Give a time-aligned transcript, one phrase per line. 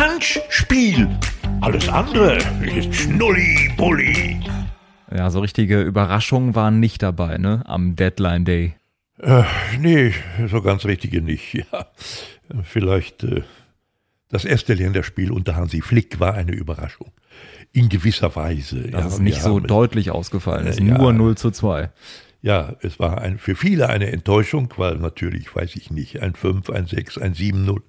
[0.00, 1.06] Handspiel.
[1.60, 2.38] Alles andere
[2.74, 4.40] ist Schnulli-Bulli.
[5.14, 7.62] Ja, so richtige Überraschungen waren nicht dabei, ne?
[7.66, 8.76] Am Deadline Day.
[9.18, 9.42] Äh,
[9.78, 10.14] nee,
[10.48, 11.52] so ganz richtige nicht.
[11.72, 11.86] Ja,
[12.64, 13.42] vielleicht äh,
[14.30, 17.12] das erste Länderspiel unter Hansi Flick war eine Überraschung.
[17.72, 18.88] In gewisser Weise.
[18.88, 20.80] Dass ja, es nicht so deutlich ausgefallen ist.
[20.80, 20.96] Äh, ja.
[20.96, 21.90] Nur 0 zu 2.
[22.40, 26.70] Ja, es war ein, für viele eine Enttäuschung, weil natürlich, weiß ich nicht, ein 5,
[26.70, 27.82] ein 6, ein 7-0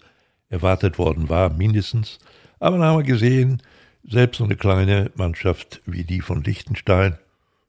[0.51, 2.19] erwartet worden war, mindestens.
[2.59, 3.61] Aber dann haben wir gesehen,
[4.07, 7.17] selbst so eine kleine Mannschaft wie die von Liechtenstein,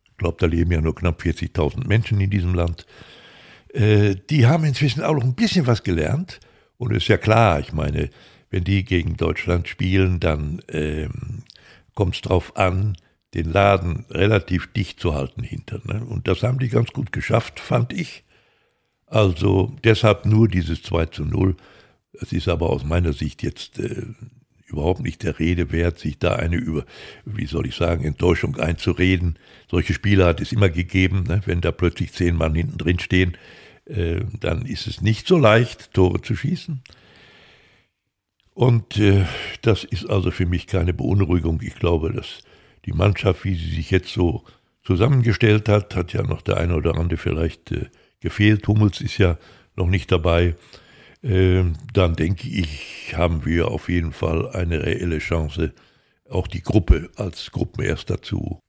[0.05, 2.87] ich glaube, da leben ja nur knapp 40.000 Menschen in diesem Land,
[3.73, 6.41] äh, die haben inzwischen auch noch ein bisschen was gelernt.
[6.77, 8.11] Und ist ja klar, ich meine,
[8.51, 11.45] wenn die gegen Deutschland spielen, dann ähm,
[11.95, 12.97] kommt es darauf an,
[13.35, 15.81] den Laden relativ dicht zu halten hinter.
[15.85, 16.05] Ne?
[16.05, 18.25] Und das haben die ganz gut geschafft, fand ich.
[19.07, 21.57] Also deshalb nur dieses 2 zu 0.
[22.13, 24.05] Es ist aber aus meiner Sicht jetzt äh,
[24.67, 26.85] überhaupt nicht der Rede wert, sich da eine über,
[27.25, 29.39] wie soll ich sagen, Enttäuschung einzureden.
[29.71, 31.43] Solche Spiele hat es immer gegeben, ne?
[31.47, 33.37] wenn da plötzlich zehn Mann hinten drin stehen,
[33.87, 36.83] äh, dann ist es nicht so leicht, Tore zu schießen.
[38.55, 39.25] Und äh,
[39.63, 41.61] das ist also für mich keine Beunruhigung.
[41.63, 42.41] Ich glaube, dass
[42.85, 44.45] die Mannschaft, wie sie sich jetzt so
[44.83, 47.87] zusammengestellt hat, hat ja noch der eine oder andere vielleicht äh,
[48.21, 48.69] gefehlt.
[48.69, 49.39] Hummels ist ja
[49.77, 50.55] noch nicht dabei.
[51.23, 55.73] Äh, dann denke ich, haben wir auf jeden Fall eine reelle Chance,
[56.29, 58.61] auch die Gruppe als Gruppenerster zu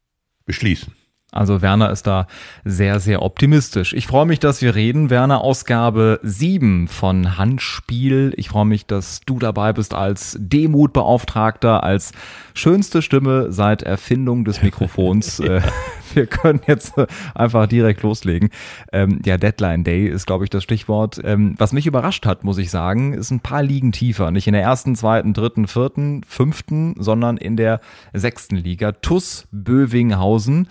[0.45, 0.93] beschließen.
[1.33, 2.27] Also Werner ist da
[2.63, 3.93] sehr, sehr optimistisch.
[3.93, 5.09] Ich freue mich, dass wir reden.
[5.09, 8.33] Werner, Ausgabe 7 von Handspiel.
[8.37, 12.11] Ich freue mich, dass du dabei bist als Demutbeauftragter, als
[12.53, 15.39] schönste Stimme seit Erfindung des Mikrofons.
[15.39, 15.63] ja.
[16.13, 16.93] Äh, wir können jetzt
[17.35, 18.49] einfach direkt loslegen.
[18.91, 21.19] Ähm, ja, Deadline Day ist, glaube ich, das Stichwort.
[21.23, 24.31] Ähm, was mich überrascht hat, muss ich sagen, ist ein paar Ligen tiefer.
[24.31, 27.81] Nicht in der ersten, zweiten, dritten, vierten, fünften, sondern in der
[28.13, 28.91] sechsten Liga.
[28.91, 30.67] TUS Bövinghausen.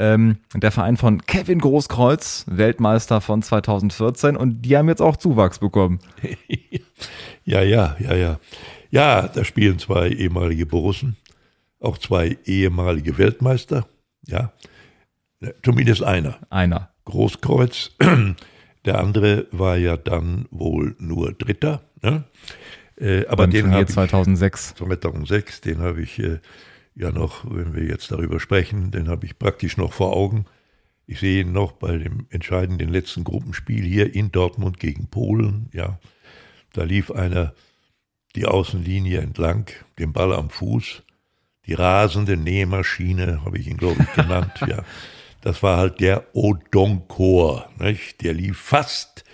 [0.00, 5.58] Ähm, der Verein von Kevin Großkreuz, Weltmeister von 2014 und die haben jetzt auch Zuwachs
[5.58, 5.98] bekommen.
[7.44, 8.38] ja, ja, ja, ja.
[8.90, 11.16] Ja, da spielen zwei ehemalige Borussen,
[11.80, 13.86] auch zwei ehemalige Weltmeister,
[14.26, 14.52] ja.
[15.62, 16.38] Zumindest einer.
[16.50, 16.90] Einer.
[17.04, 17.96] Großkreuz.
[18.84, 21.82] Der andere war ja dann wohl nur Dritter.
[22.02, 22.24] Ne?
[22.96, 24.74] Äh, aber Beim den habe ich 2006.
[24.76, 26.38] 2006, den habe ich äh,
[26.94, 30.46] ja noch, wenn wir jetzt darüber sprechen, den habe ich praktisch noch vor Augen.
[31.06, 35.70] Ich sehe ihn noch bei dem entscheidenden letzten Gruppenspiel hier in Dortmund gegen Polen.
[35.72, 35.98] Ja,
[36.72, 37.54] da lief einer
[38.36, 41.02] die Außenlinie entlang, den Ball am Fuß,
[41.66, 44.52] die rasende Nähmaschine, habe ich ihn glaube ich genannt.
[44.66, 44.82] ja,
[45.40, 47.70] das war halt der Odonkor.
[47.78, 48.22] Nicht?
[48.22, 49.24] Der lief fast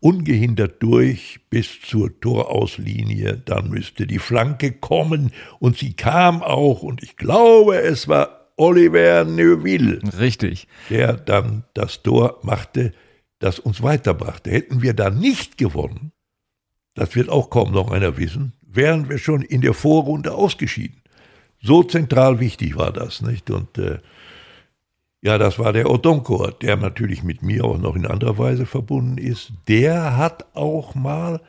[0.00, 5.30] ungehindert durch bis zur Torauslinie, dann müsste die Flanke kommen
[5.60, 10.00] und sie kam auch und ich glaube, es war Oliver Neuville.
[10.18, 10.66] Richtig.
[10.90, 12.92] Der dann das Tor machte,
[13.38, 14.50] das uns weiterbrachte.
[14.50, 16.12] Hätten wir da nicht gewonnen,
[16.94, 21.00] das wird auch kaum noch einer wissen, wären wir schon in der Vorrunde ausgeschieden.
[21.60, 23.50] So zentral wichtig war das, nicht?
[23.50, 23.98] Und äh,
[25.22, 29.18] ja, das war der Odonkor, der natürlich mit mir auch noch in anderer Weise verbunden
[29.18, 29.52] ist.
[29.68, 31.40] Der hat auch mal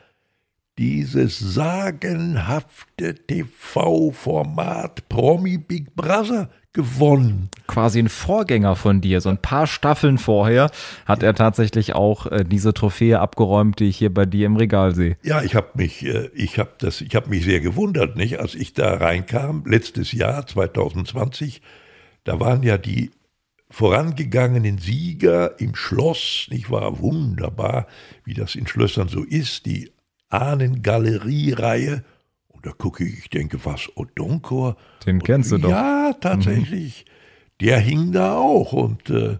[0.78, 7.48] dieses sagenhafte TV-Format Promi Big Brother gewonnen.
[7.66, 9.20] Quasi ein Vorgänger von dir.
[9.20, 10.70] So ein paar Staffeln vorher
[11.04, 14.94] hat er tatsächlich auch äh, diese Trophäe abgeräumt, die ich hier bei dir im Regal
[14.94, 15.16] sehe.
[15.22, 18.54] Ja, ich habe mich, äh, ich habe das, ich habe mich sehr gewundert, nicht, als
[18.54, 21.60] ich da reinkam letztes Jahr 2020.
[22.24, 23.10] Da waren ja die
[23.74, 27.00] vorangegangenen Sieger im Schloss, nicht wahr?
[27.00, 27.88] Wunderbar,
[28.24, 29.90] wie das in Schlössern so ist, die
[30.28, 32.04] Ahnengaleriereihe.
[32.46, 34.76] Und da gucke ich, ich denke, was, Odonkor?
[35.04, 35.70] Den und, kennst du doch.
[35.70, 37.04] Ja, tatsächlich.
[37.04, 37.66] Mhm.
[37.66, 39.38] Der hing da auch und äh,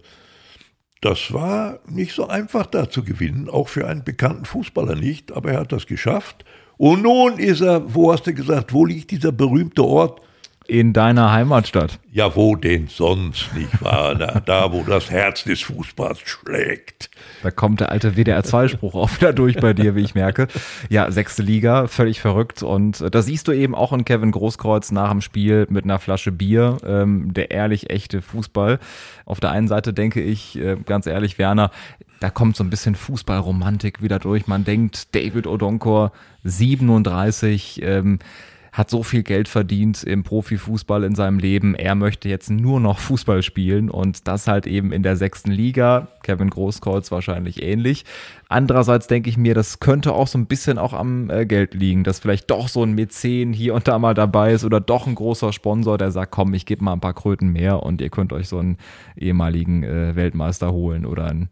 [0.99, 5.53] das war nicht so einfach da zu gewinnen, auch für einen bekannten Fußballer nicht, aber
[5.53, 6.43] er hat das geschafft.
[6.75, 10.21] Und nun ist er, wo hast du gesagt, wo liegt dieser berühmte Ort?
[10.67, 11.99] In deiner Heimatstadt.
[12.11, 14.15] Ja, wo denn sonst, nicht wahr?
[14.15, 17.09] Da, da, wo das Herz des Fußballs schlägt.
[17.43, 20.47] Da kommt der alte WDR-2-Spruch auch wieder durch bei dir, wie ich merke.
[20.89, 22.63] Ja, sechste Liga, völlig verrückt.
[22.63, 25.99] Und äh, da siehst du eben auch in Kevin Großkreuz nach dem Spiel mit einer
[25.99, 28.79] Flasche Bier, ähm, der ehrlich echte Fußball.
[29.25, 31.71] Auf der einen Seite denke ich, äh, ganz ehrlich, Werner,
[32.19, 34.47] da kommt so ein bisschen Fußballromantik wieder durch.
[34.47, 36.11] Man denkt, David Odonkor,
[36.43, 38.19] 37, ähm,
[38.75, 41.75] hat so viel Geld verdient im Profifußball in seinem Leben.
[41.75, 46.09] Er möchte jetzt nur noch Fußball spielen und das halt eben in der sechsten Liga.
[46.23, 48.03] Kevin Großkreuz wahrscheinlich ähnlich.
[48.49, 52.03] Andererseits denke ich mir, das könnte auch so ein bisschen auch am äh, Geld liegen,
[52.03, 55.15] dass vielleicht doch so ein Mäzen hier und da mal dabei ist oder doch ein
[55.15, 58.33] großer Sponsor, der sagt, komm, ich gebe mal ein paar Kröten mehr und ihr könnt
[58.33, 58.75] euch so einen
[59.15, 61.49] ehemaligen äh, Weltmeister holen oder einen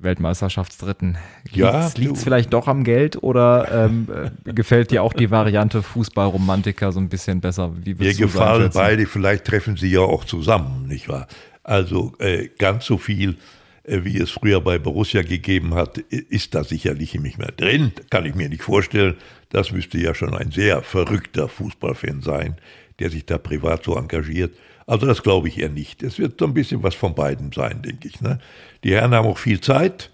[0.00, 1.18] Weltmeisterschaftsdritten.
[1.52, 4.08] Ja, Liegt es vielleicht doch am Geld oder ähm,
[4.46, 7.72] äh, gefällt dir auch die Variante Fußballromantiker so ein bisschen besser?
[7.84, 11.26] Wie Mir gefallen beide, vielleicht treffen sie ja auch zusammen, nicht wahr?
[11.62, 13.36] Also äh, ganz so viel,
[13.84, 17.92] äh, wie es früher bei Borussia gegeben hat, ist da sicherlich nicht mehr drin.
[18.08, 19.16] Kann ich mir nicht vorstellen.
[19.50, 22.56] Das müsste ja schon ein sehr verrückter Fußballfan sein,
[22.98, 24.54] der sich da privat so engagiert.
[24.86, 26.02] Also das glaube ich eher nicht.
[26.02, 28.20] Es wird so ein bisschen was von beiden sein, denke ich.
[28.20, 28.38] Ne?
[28.84, 30.10] Die Herren haben auch viel Zeit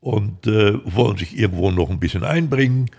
[0.00, 2.90] und äh, wollen sich irgendwo noch ein bisschen einbringen.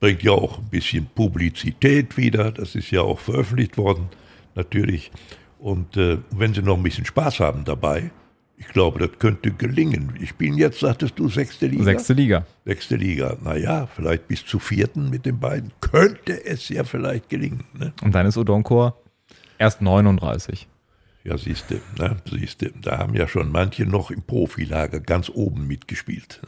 [0.00, 2.52] Bringt ja auch ein bisschen Publizität wieder.
[2.52, 4.08] Das ist ja auch veröffentlicht worden,
[4.54, 5.10] natürlich.
[5.58, 8.10] Und äh, wenn sie noch ein bisschen Spaß haben dabei,
[8.56, 10.14] ich glaube, das könnte gelingen.
[10.20, 11.84] Ich bin jetzt, sagtest du, sechste Liga?
[11.84, 12.46] Sechste Liga.
[12.64, 13.36] Sechste Liga.
[13.42, 15.70] Naja, vielleicht bis zu vierten mit den beiden.
[15.80, 17.64] Könnte es ja vielleicht gelingen.
[17.78, 17.92] Ne?
[18.02, 18.96] Und dann ist Odonkor
[19.58, 20.68] erst 39.
[21.24, 25.66] Ja, siehst du, ne, siehste, da haben ja schon manche noch im Profilager ganz oben
[25.66, 26.40] mitgespielt.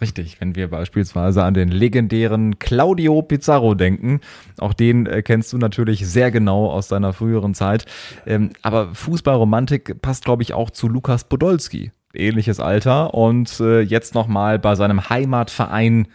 [0.00, 4.20] Richtig, wenn wir beispielsweise an den legendären Claudio Pizarro denken,
[4.58, 7.84] auch den äh, kennst du natürlich sehr genau aus deiner früheren Zeit.
[8.24, 11.92] Ähm, aber Fußballromantik passt, glaube ich, auch zu Lukas Podolski.
[12.14, 16.08] Ähnliches Alter und äh, jetzt nochmal bei seinem Heimatverein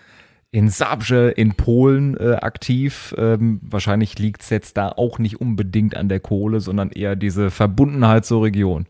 [0.56, 3.14] in Zabrze in Polen äh, aktiv.
[3.18, 7.52] Ähm, wahrscheinlich liegt es jetzt da auch nicht unbedingt an der Kohle, sondern eher diese
[7.52, 8.86] Verbundenheit zur Region.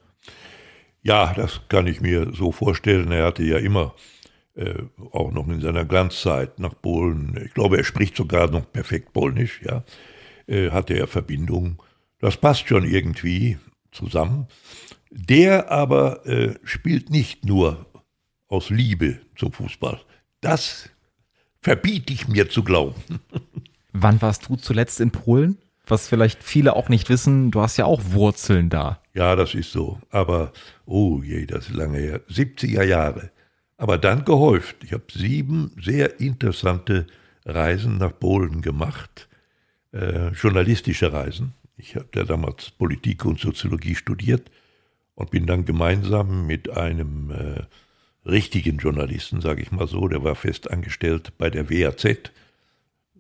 [1.02, 3.12] Ja, das kann ich mir so vorstellen.
[3.12, 3.96] Er hatte ja immer,
[4.54, 4.76] äh,
[5.12, 9.60] auch noch in seiner Glanzzeit nach Polen, ich glaube, er spricht sogar noch perfekt Polnisch,
[9.64, 9.84] ja,
[10.46, 11.80] äh, hatte er Verbindungen.
[12.20, 13.58] Das passt schon irgendwie
[13.92, 14.46] zusammen.
[15.10, 17.88] Der aber äh, spielt nicht nur
[18.50, 20.00] aus Liebe zum Fußball.
[20.42, 20.92] Das
[21.66, 22.94] verbiete ich mir zu glauben.
[23.92, 25.58] Wann warst du zuletzt in Polen?
[25.88, 29.02] Was vielleicht viele auch nicht wissen, du hast ja auch Wurzeln da.
[29.16, 30.00] Ja, das ist so.
[30.12, 30.54] Aber,
[30.86, 32.22] oh je, das ist lange her.
[32.30, 33.32] 70er Jahre.
[33.78, 34.84] Aber dann gehäuft.
[34.84, 37.08] Ich habe sieben sehr interessante
[37.46, 39.28] Reisen nach Polen gemacht.
[39.92, 41.54] Äh, journalistische Reisen.
[41.78, 44.52] Ich habe ja damals Politik und Soziologie studiert
[45.16, 47.64] und bin dann gemeinsam mit einem äh,
[48.25, 52.31] richtigen Journalisten, sage ich mal so, der war fest angestellt bei der WAZ.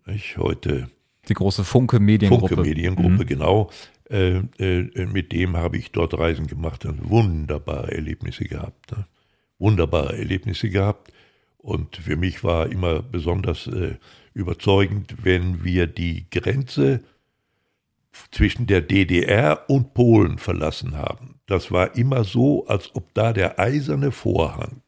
[0.07, 0.89] Ich heute
[1.29, 2.55] die große Funke Mediengruppe.
[2.55, 3.25] Funke Mediengruppe, mhm.
[3.25, 3.71] genau.
[4.09, 8.91] Äh, äh, mit dem habe ich dort Reisen gemacht und wunderbare Erlebnisse gehabt.
[8.91, 9.07] Ne?
[9.57, 11.11] Wunderbare Erlebnisse gehabt.
[11.57, 13.95] Und für mich war immer besonders äh,
[14.33, 17.01] überzeugend, wenn wir die Grenze
[18.31, 21.34] zwischen der DDR und Polen verlassen haben.
[21.45, 24.81] Das war immer so, als ob da der eiserne Vorhang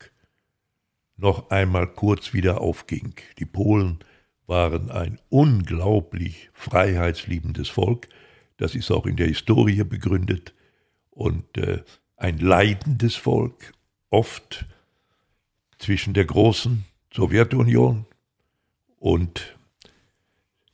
[1.16, 3.16] noch einmal kurz wieder aufging.
[3.38, 4.00] Die Polen
[4.46, 8.08] waren ein unglaublich freiheitsliebendes Volk,
[8.58, 10.54] das ist auch in der Historie begründet,
[11.12, 11.84] und äh,
[12.16, 13.74] ein leidendes Volk,
[14.10, 14.66] oft
[15.80, 18.06] zwischen der großen Sowjetunion
[19.00, 19.58] und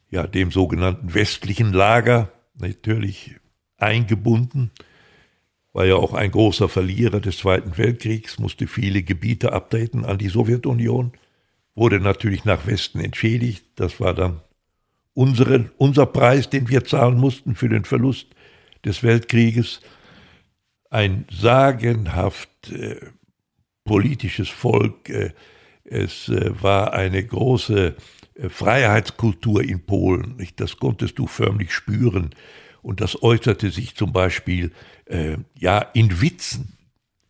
[0.10, 3.38] ja, dem sogenannten westlichen Lager, natürlich
[3.78, 4.72] eingebunden,
[5.74, 10.30] war ja auch ein großer Verlierer des Zweiten Weltkriegs, musste viele Gebiete abtreten an die
[10.30, 11.14] Sowjetunion,
[11.76, 13.66] wurde natürlich nach Westen entschädigt.
[13.76, 14.42] Das war dann
[15.16, 18.28] unsere, unser Preis, den wir zahlen mussten für den Verlust
[18.86, 19.82] des Weltkrieges.
[20.92, 22.98] Ein sagenhaft äh,
[23.84, 25.10] politisches Volk.
[25.10, 25.32] Äh,
[25.84, 27.96] es äh, war eine große
[28.36, 30.38] äh, Freiheitskultur in Polen.
[30.58, 32.36] Das konntest du förmlich spüren.
[32.84, 34.72] Und das äußerte sich zum Beispiel
[35.06, 36.78] äh, ja in Witzen.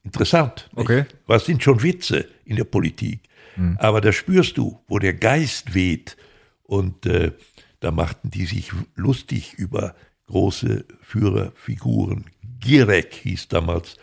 [0.04, 0.70] Interessant.
[0.76, 1.06] Okay.
[1.28, 3.22] Was sind schon Witze in der Politik?
[3.56, 3.78] Mhm.
[3.80, 6.18] Aber da spürst du, wo der Geist weht.
[6.64, 7.32] Und äh,
[7.80, 9.96] da machten die sich lustig über
[10.28, 12.26] große Führerfiguren.
[12.60, 13.98] Gierek hieß damals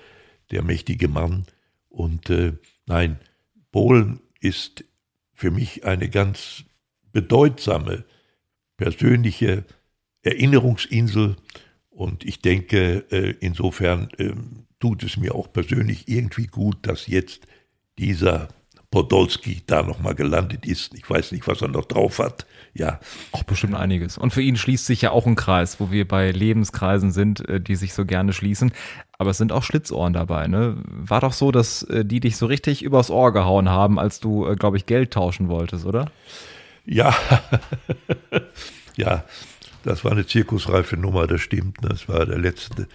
[0.50, 1.46] der mächtige Mann.
[1.88, 2.52] Und äh,
[2.86, 3.18] nein,
[3.72, 4.84] Polen ist
[5.34, 6.64] für mich eine ganz
[7.12, 8.04] bedeutsame
[8.76, 9.64] persönliche
[10.22, 11.36] Erinnerungsinsel.
[11.90, 17.46] Und ich denke, äh, insofern ähm, tut es mir auch persönlich irgendwie gut, dass jetzt
[17.98, 18.48] dieser
[18.90, 20.94] Podolski da nochmal gelandet ist.
[20.94, 22.46] Ich weiß nicht, was er noch drauf hat.
[22.74, 22.98] Ja.
[23.30, 24.18] Auch bestimmt einiges.
[24.18, 27.60] Und für ihn schließt sich ja auch ein Kreis, wo wir bei Lebenskreisen sind, äh,
[27.60, 28.72] die sich so gerne schließen.
[29.12, 30.48] Aber es sind auch Schlitzohren dabei.
[30.48, 30.76] Ne?
[30.86, 34.56] War doch so, dass äh, die dich so richtig übers Ohr gehauen haben, als du,
[34.56, 36.10] glaube ich, Geld tauschen wolltest, oder?
[36.84, 37.14] Ja.
[38.96, 39.24] ja
[39.82, 41.78] das war eine zirkusreife Nummer, das stimmt.
[41.82, 42.88] Das war der letzte,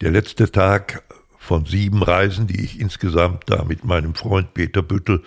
[0.00, 1.02] der letzte Tag
[1.38, 5.22] von sieben Reisen, die ich insgesamt da mit meinem Freund Peter Büttel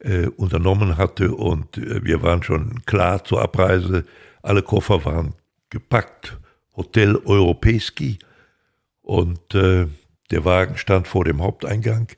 [0.00, 1.32] äh, unternommen hatte.
[1.32, 4.04] Und äh, wir waren schon klar zur Abreise.
[4.42, 5.34] Alle Koffer waren
[5.70, 6.38] gepackt.
[6.76, 8.18] Hotel Europejski.
[9.02, 9.86] Und äh,
[10.30, 12.08] der Wagen stand vor dem Haupteingang.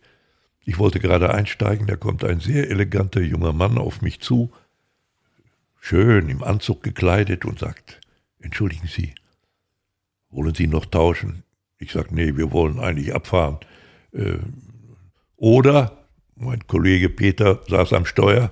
[0.65, 4.51] Ich wollte gerade einsteigen, da kommt ein sehr eleganter junger Mann auf mich zu,
[5.81, 8.01] schön im Anzug gekleidet und sagt,
[8.47, 9.15] entschuldigen Sie,
[10.31, 11.43] wollen Sie noch tauschen?
[11.79, 13.59] Ich sage, nee, wir wollen eigentlich abfahren.
[14.13, 14.39] Äh,
[15.37, 18.51] oder, mein Kollege Peter saß am Steuer,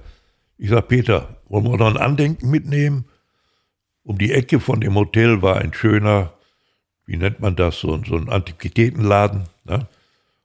[0.58, 3.06] ich sage, Peter, wollen wir noch ein Andenken mitnehmen?
[4.02, 6.34] Um die Ecke von dem Hotel war ein schöner,
[7.06, 9.44] wie nennt man das, so, so ein Antiquitätenladen.
[9.64, 9.88] Ne?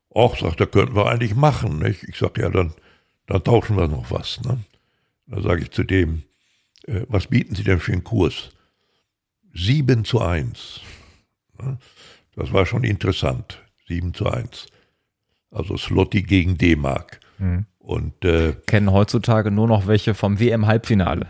[0.10, 1.80] Och, sagt er, könnten wir eigentlich machen.
[1.80, 2.04] Nicht?
[2.04, 2.74] Ich sage, ja, dann,
[3.28, 4.42] dann tauschen wir noch was.
[4.42, 4.60] Ne?
[5.28, 6.24] Dann sage ich zu dem,
[6.88, 8.52] äh, was bieten Sie denn für einen Kurs?
[9.54, 10.82] 7 zu 1.
[11.62, 11.78] Ne?
[12.36, 13.62] Das war schon interessant.
[13.88, 14.68] 7 zu 1.
[15.52, 17.20] Also Slotti gegen D-Mark.
[17.38, 17.66] Mhm.
[17.80, 21.28] Und äh, kennen heutzutage nur noch welche vom WM-Halbfinale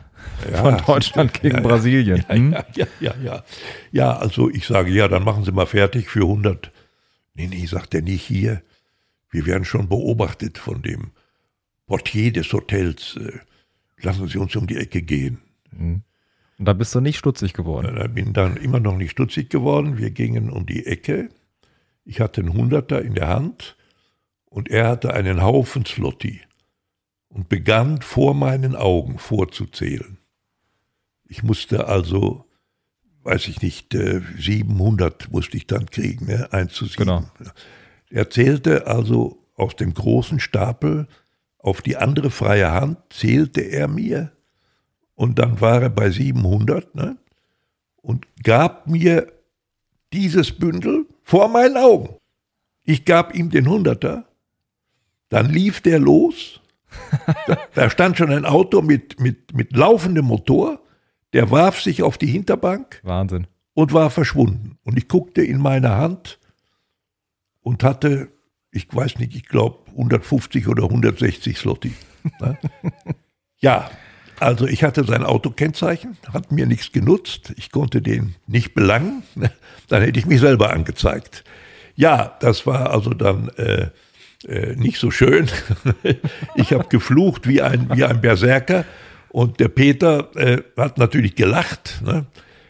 [0.51, 2.25] ja, von Deutschland gegen ja, Brasilien.
[2.27, 2.51] Ja, hm?
[2.75, 3.43] ja, ja, ja,
[3.91, 4.17] ja.
[4.17, 6.71] also ich sage, ja, dann machen Sie mal fertig für 100.
[7.35, 8.61] Nee, nee, sagt er nicht hier.
[9.29, 11.11] Wir werden schon beobachtet von dem
[11.87, 13.17] Portier des Hotels.
[13.17, 13.39] Äh,
[14.01, 15.39] lassen Sie uns um die Ecke gehen.
[15.71, 16.03] Mhm.
[16.59, 17.95] Und da bist du nicht stutzig geworden?
[17.95, 19.97] Da bin dann immer noch nicht stutzig geworden.
[19.97, 21.29] Wir gingen um die Ecke.
[22.03, 23.77] Ich hatte einen Hunderter in der Hand
[24.45, 26.41] und er hatte einen Haufen Slotti
[27.29, 30.17] und begann vor meinen Augen vorzuzählen.
[31.23, 32.45] Ich musste also,
[33.23, 36.51] weiß ich nicht, 700 äh, musste ich dann kriegen, ne?
[36.51, 36.97] 1 zu 7.
[36.97, 37.23] Genau.
[38.09, 41.07] Er zählte also aus dem großen Stapel
[41.57, 44.33] auf die andere freie Hand, zählte er mir
[45.19, 47.17] und dann war er bei 700 ne?
[47.97, 49.27] und gab mir
[50.13, 52.15] dieses Bündel vor meinen Augen.
[52.83, 54.29] Ich gab ihm den Hunderter,
[55.27, 56.61] dann lief der los,
[57.47, 60.79] da, da, stand schon ein Auto mit, mit, mit laufendem Motor,
[61.33, 63.01] der warf sich auf die Hinterbank.
[63.03, 63.45] Wahnsinn.
[63.73, 64.77] Und war verschwunden.
[64.85, 66.39] Und ich guckte in meine Hand
[67.59, 68.29] und hatte,
[68.71, 71.91] ich weiß nicht, ich glaube 150 oder 160 Slotti.
[72.39, 72.57] Ne?
[73.57, 73.89] ja,
[74.39, 79.23] also ich hatte sein Autokennzeichen, hat mir nichts genutzt, ich konnte den nicht belangen,
[79.87, 81.43] dann hätte ich mich selber angezeigt.
[81.95, 83.87] Ja, das war also dann äh,
[84.47, 85.47] äh, nicht so schön.
[86.55, 88.85] ich habe geflucht wie ein, wie ein Berserker
[89.29, 92.01] und der Peter äh, hat natürlich gelacht.
[92.03, 92.25] Ne?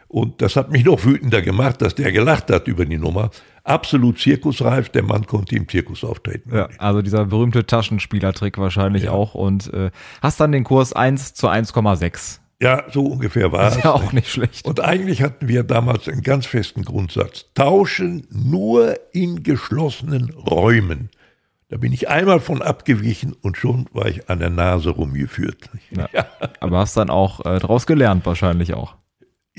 [0.09, 3.29] Und das hat mich noch wütender gemacht, dass der gelacht hat über die Nummer.
[3.63, 6.49] Absolut zirkusreif, der Mann konnte im Zirkus auftreten.
[6.53, 9.11] Ja, also dieser berühmte Taschenspielertrick wahrscheinlich ja.
[9.11, 9.35] auch.
[9.35, 12.39] Und äh, hast dann den Kurs 1 zu 1,6.
[12.59, 13.77] Ja, so ungefähr war es.
[13.77, 14.65] Ist ja auch nicht schlecht.
[14.65, 17.45] Und eigentlich hatten wir damals einen ganz festen Grundsatz.
[17.53, 21.11] Tauschen nur in geschlossenen Räumen.
[21.69, 25.69] Da bin ich einmal von abgewichen und schon war ich an der Nase rumgeführt.
[25.91, 26.07] Ja,
[26.59, 28.95] aber hast dann auch äh, draus gelernt wahrscheinlich auch.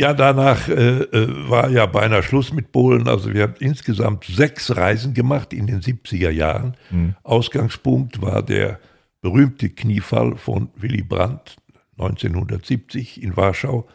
[0.01, 3.07] Ja, danach äh, äh, war ja beinahe Schluss mit Polen.
[3.07, 6.75] Also wir haben insgesamt sechs Reisen gemacht in den 70er Jahren.
[6.89, 7.17] Mhm.
[7.23, 8.81] Ausgangspunkt war der
[9.21, 11.59] berühmte Kniefall von Willy Brandt
[11.99, 13.87] 1970 in Warschau.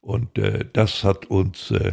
[0.00, 1.92] Und äh, das hat uns äh,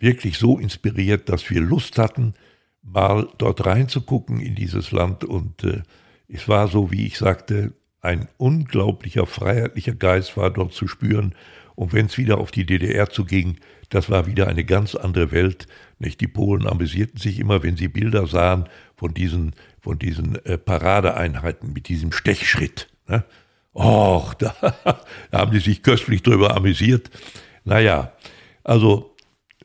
[0.00, 2.34] wirklich so inspiriert, dass wir Lust hatten,
[2.82, 5.22] mal dort reinzugucken in dieses Land.
[5.22, 5.82] Und äh,
[6.26, 11.34] es war so, wie ich sagte, ein unglaublicher freiheitlicher Geist war dort zu spüren.
[11.74, 13.58] Und wenn es wieder auf die DDR zuging,
[13.88, 15.66] das war wieder eine ganz andere Welt.
[15.98, 16.20] Nicht?
[16.20, 21.72] Die Polen amüsierten sich immer, wenn sie Bilder sahen von diesen, von diesen äh, Paradeeinheiten
[21.72, 22.88] mit diesem Stechschritt.
[23.08, 23.24] Ne?
[23.74, 24.54] Och, da,
[25.30, 27.10] da haben die sich köstlich drüber amüsiert.
[27.64, 28.12] Naja,
[28.62, 29.16] also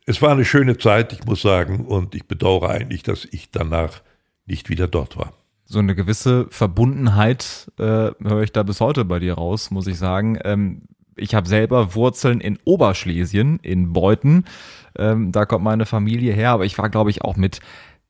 [0.05, 4.01] es war eine schöne Zeit, ich muss sagen, und ich bedauere eigentlich, dass ich danach
[4.45, 5.33] nicht wieder dort war
[5.69, 7.83] so eine gewisse Verbundenheit äh,
[8.23, 10.39] höre ich da bis heute bei dir raus, muss ich sagen.
[10.43, 10.81] Ähm,
[11.15, 14.45] ich habe selber Wurzeln in Oberschlesien, in Beuthen.
[14.97, 17.59] Ähm, da kommt meine Familie her, aber ich war, glaube ich, auch mit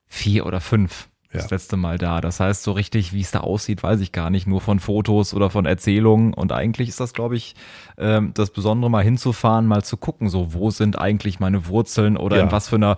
[0.08, 1.42] vier oder fünf ja.
[1.42, 2.22] das letzte Mal da.
[2.22, 4.48] Das heißt, so richtig, wie es da aussieht, weiß ich gar nicht.
[4.48, 6.34] Nur von Fotos oder von Erzählungen.
[6.34, 7.56] Und eigentlich ist das, glaube ich,
[7.98, 12.38] ähm, das Besondere, mal hinzufahren, mal zu gucken, so, wo sind eigentlich meine Wurzeln oder
[12.38, 12.44] ja.
[12.44, 12.96] in was für einer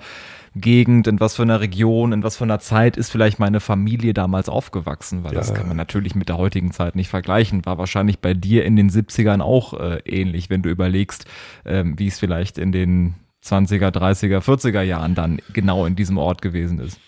[0.53, 4.13] Gegend, in was für einer Region, in was für einer Zeit ist vielleicht meine Familie
[4.13, 5.39] damals aufgewachsen, weil ja.
[5.39, 7.65] das kann man natürlich mit der heutigen Zeit nicht vergleichen.
[7.65, 11.25] War wahrscheinlich bei dir in den 70ern auch äh, ähnlich, wenn du überlegst,
[11.63, 13.15] ähm, wie es vielleicht in den
[13.45, 16.99] 20er, 30er, 40er Jahren dann genau in diesem Ort gewesen ist.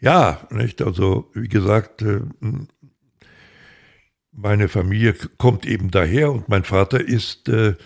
[0.00, 0.82] Ja, nicht?
[0.82, 2.22] Also, wie gesagt, äh,
[4.32, 7.76] meine Familie kommt eben daher und mein Vater ist äh,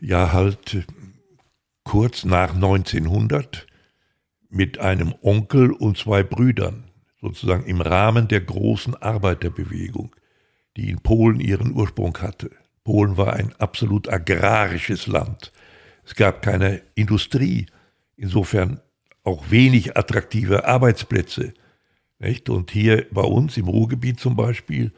[0.00, 0.86] ja halt
[1.84, 3.66] kurz nach 1900
[4.54, 6.84] mit einem Onkel und zwei Brüdern,
[7.20, 10.14] sozusagen im Rahmen der großen Arbeiterbewegung,
[10.76, 12.50] die in Polen ihren Ursprung hatte.
[12.84, 15.52] Polen war ein absolut agrarisches Land.
[16.04, 17.66] Es gab keine Industrie,
[18.16, 18.80] insofern
[19.24, 21.52] auch wenig attraktive Arbeitsplätze.
[22.20, 22.48] Nicht?
[22.48, 24.92] Und hier bei uns im Ruhrgebiet zum Beispiel,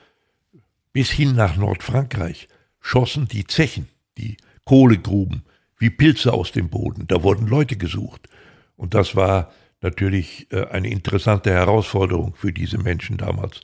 [0.92, 2.48] bis hin nach Nordfrankreich,
[2.80, 5.44] schossen die Zechen, die Kohlegruben,
[5.78, 7.06] wie Pilze aus dem Boden.
[7.06, 8.28] Da wurden Leute gesucht.
[8.76, 13.60] Und das war natürlich äh, eine interessante Herausforderung für diese Menschen damals.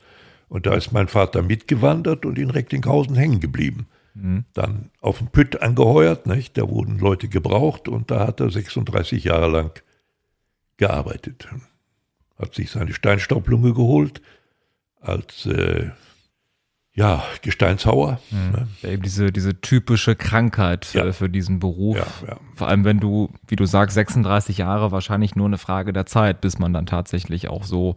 [0.48, 3.86] Und da ist mein Vater mitgewandert und in Recklinghausen hängen geblieben.
[4.14, 4.44] Mhm.
[4.52, 6.58] Dann auf dem Pütt angeheuert, nicht?
[6.58, 9.82] da wurden Leute gebraucht und da hat er 36 Jahre lang
[10.76, 11.48] gearbeitet.
[12.38, 14.20] Hat sich seine Steinstaublunge geholt
[15.00, 15.90] als äh,
[16.94, 18.20] ja, Gesteinshauer.
[18.30, 18.52] Mhm.
[18.52, 18.68] Ne?
[18.82, 21.12] Eben diese, diese typische Krankheit für, ja.
[21.12, 21.96] für diesen Beruf.
[21.96, 22.36] Ja, ja.
[22.54, 26.40] Vor allem, wenn du, wie du sagst, 36 Jahre wahrscheinlich nur eine Frage der Zeit,
[26.40, 27.94] bis man dann tatsächlich auch so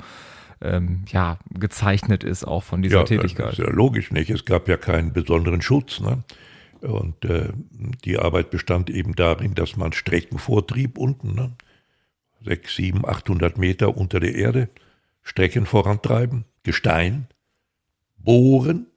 [0.61, 3.47] ähm, ja, gezeichnet ist, auch von dieser Tätigkeit.
[3.47, 4.29] Das ist ja logisch nicht.
[4.29, 5.99] Es gab ja keinen besonderen Schutz.
[5.99, 6.23] Ne?
[6.79, 7.49] Und äh,
[8.05, 11.51] die Arbeit bestand eben darin, dass man Strecken vortrieb unten, ne?
[12.45, 14.69] sechs, sieben, 800 Meter unter der Erde,
[15.21, 17.27] Strecken vorantreiben, Gestein
[18.25, 18.87] bohren,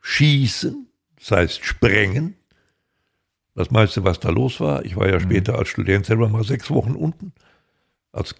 [0.00, 2.34] schießen, das heißt sprengen.
[3.54, 4.84] Was meinst du, was da los war?
[4.84, 5.22] Ich war ja mhm.
[5.22, 7.32] später als Student selber mal sechs Wochen unten.
[8.12, 8.34] Als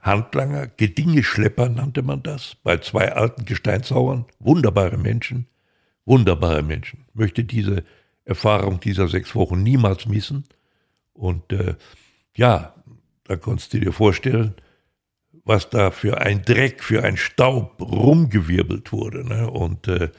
[0.00, 4.26] Handlanger, Gedingeschlepper nannte man das, bei zwei alten Gesteinshauern.
[4.38, 5.46] Wunderbare Menschen,
[6.04, 7.06] wunderbare Menschen.
[7.14, 7.82] Möchte diese
[8.24, 10.44] Erfahrung dieser sechs Wochen niemals missen.
[11.12, 11.74] Und äh,
[12.36, 12.74] ja,
[13.24, 14.54] da konntest du dir vorstellen,
[15.46, 19.26] was da für ein Dreck, für ein Staub rumgewirbelt wurde.
[19.26, 19.48] Ne?
[19.48, 20.10] Und äh,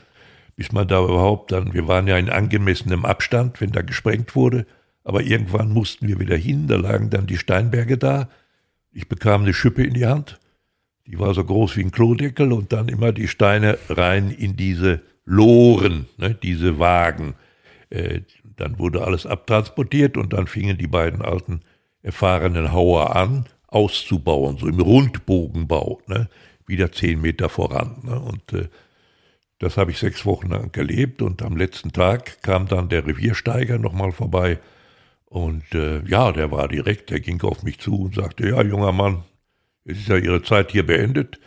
[0.56, 4.66] bis man da überhaupt dann, wir waren ja in angemessenem Abstand, wenn da gesprengt wurde,
[5.04, 8.30] aber irgendwann mussten wir wieder hin, da lagen dann die Steinberge da.
[8.92, 10.40] Ich bekam eine Schippe in die Hand,
[11.06, 15.02] die war so groß wie ein Klodeckel und dann immer die Steine rein in diese
[15.26, 17.36] Loren, ne, diese Wagen.
[17.90, 18.22] Äh,
[18.56, 21.62] dann wurde alles abtransportiert und dann fingen die beiden alten
[22.02, 26.30] erfahrenen Hauer an, auszubauen, so im Rundbogenbau, ne?
[26.66, 27.98] wieder zehn Meter voran.
[28.04, 28.20] Ne?
[28.20, 28.68] Und äh,
[29.60, 33.80] das habe ich sechs Wochen lang erlebt und am letzten Tag kam dann der Reviersteiger
[33.80, 34.60] nochmal vorbei
[35.30, 38.94] und äh, ja, der war direkt, der ging auf mich zu und sagte, ja, junger
[38.94, 39.24] Mann,
[39.84, 41.40] es ist ja Ihre Zeit hier beendet.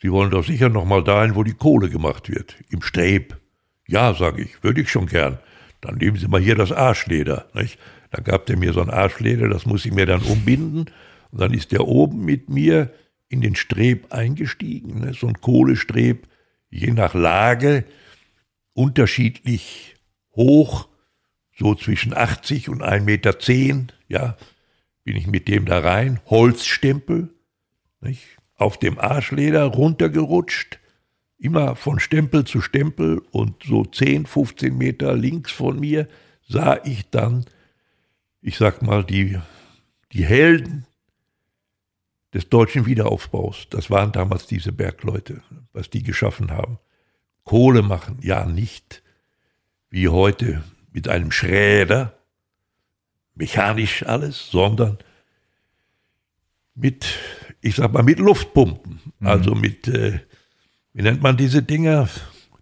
[0.00, 3.38] Sie wollen doch sicher nochmal dahin, wo die Kohle gemacht wird, im Streb.
[3.88, 5.38] Ja, sage ich, würde ich schon gern.
[5.80, 7.46] Dann nehmen Sie mal hier das Arschleder.
[7.54, 7.78] Nicht?
[8.10, 10.86] Dann gab der mir so ein Arschleder, das muss ich mir dann umbinden
[11.32, 12.92] und dann ist er oben mit mir
[13.28, 15.14] in den Streb eingestiegen, ne?
[15.14, 16.28] so ein Kohlestreb,
[16.70, 17.84] je nach Lage
[18.74, 19.96] unterschiedlich
[20.36, 20.88] hoch,
[21.56, 24.36] so zwischen 80 und 1,10 Meter, ja,
[25.04, 27.34] bin ich mit dem da rein, Holzstempel,
[28.00, 28.22] nicht?
[28.54, 30.78] auf dem Arschleder runtergerutscht,
[31.38, 36.06] immer von Stempel zu Stempel und so 10, 15 Meter links von mir
[36.46, 37.46] sah ich dann,
[38.40, 39.38] ich sag mal, die,
[40.12, 40.86] die Helden
[42.32, 43.66] des deutschen Wiederaufbaus.
[43.70, 45.42] Das waren damals diese Bergleute,
[45.72, 46.78] was die geschaffen haben.
[47.44, 49.02] Kohle machen, ja nicht
[49.90, 52.14] wie heute mit einem Schräder,
[53.34, 54.98] mechanisch alles, sondern
[56.74, 57.06] mit,
[57.60, 59.00] ich sag mal, mit Luftpumpen.
[59.18, 59.26] Mhm.
[59.26, 60.20] Also mit, äh,
[60.92, 62.08] wie nennt man diese Dinger?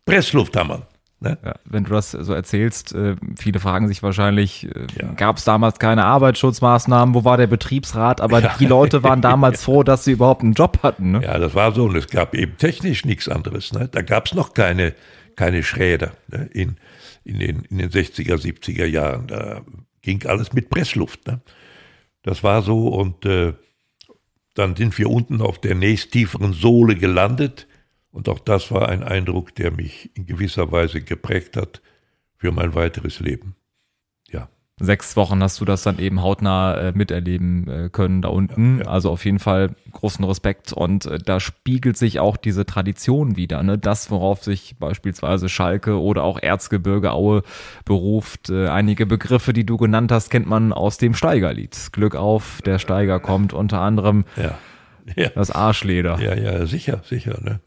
[0.04, 0.86] Presslufthammern.
[1.22, 1.36] Ne?
[1.44, 5.12] Ja, wenn du das so erzählst, äh, viele fragen sich wahrscheinlich, äh, ja.
[5.12, 8.22] gab es damals keine Arbeitsschutzmaßnahmen, wo war der Betriebsrat?
[8.22, 8.56] Aber ja.
[8.58, 11.12] die Leute waren damals froh, dass sie überhaupt einen Job hatten.
[11.12, 11.22] Ne?
[11.22, 11.84] Ja, das war so.
[11.84, 13.74] Und es gab eben technisch nichts anderes.
[13.74, 13.88] Ne?
[13.92, 14.94] Da gab es noch keine,
[15.36, 16.48] keine Schräder ne?
[16.54, 16.76] in,
[17.24, 19.26] in, den, in den 60er, 70er Jahren.
[19.26, 19.60] Da
[20.00, 21.26] ging alles mit Pressluft.
[21.26, 21.42] Ne?
[22.22, 22.88] Das war so.
[22.88, 23.52] Und äh,
[24.54, 27.66] dann sind wir unten auf der nächsttieferen Sohle gelandet
[28.12, 31.80] und auch das war ein Eindruck, der mich in gewisser Weise geprägt hat
[32.36, 33.54] für mein weiteres Leben.
[34.30, 34.48] Ja.
[34.82, 38.78] Sechs Wochen hast du das dann eben hautnah äh, miterleben äh, können da unten.
[38.78, 38.90] Ja, ja.
[38.90, 40.72] Also auf jeden Fall großen Respekt.
[40.72, 43.62] Und äh, da spiegelt sich auch diese Tradition wieder.
[43.62, 43.76] Ne?
[43.76, 47.42] Das, worauf sich beispielsweise Schalke oder auch Erzgebirge Aue
[47.84, 48.48] beruft.
[48.48, 51.90] Äh, einige Begriffe, die du genannt hast, kennt man aus dem Steigerlied.
[51.92, 54.24] Glück auf, der Steiger kommt unter anderem.
[54.36, 54.58] Ja.
[55.16, 55.28] Ja.
[55.30, 56.18] Das Arschleder.
[56.20, 57.38] Ja, ja, sicher, sicher.
[57.42, 57.60] Ne?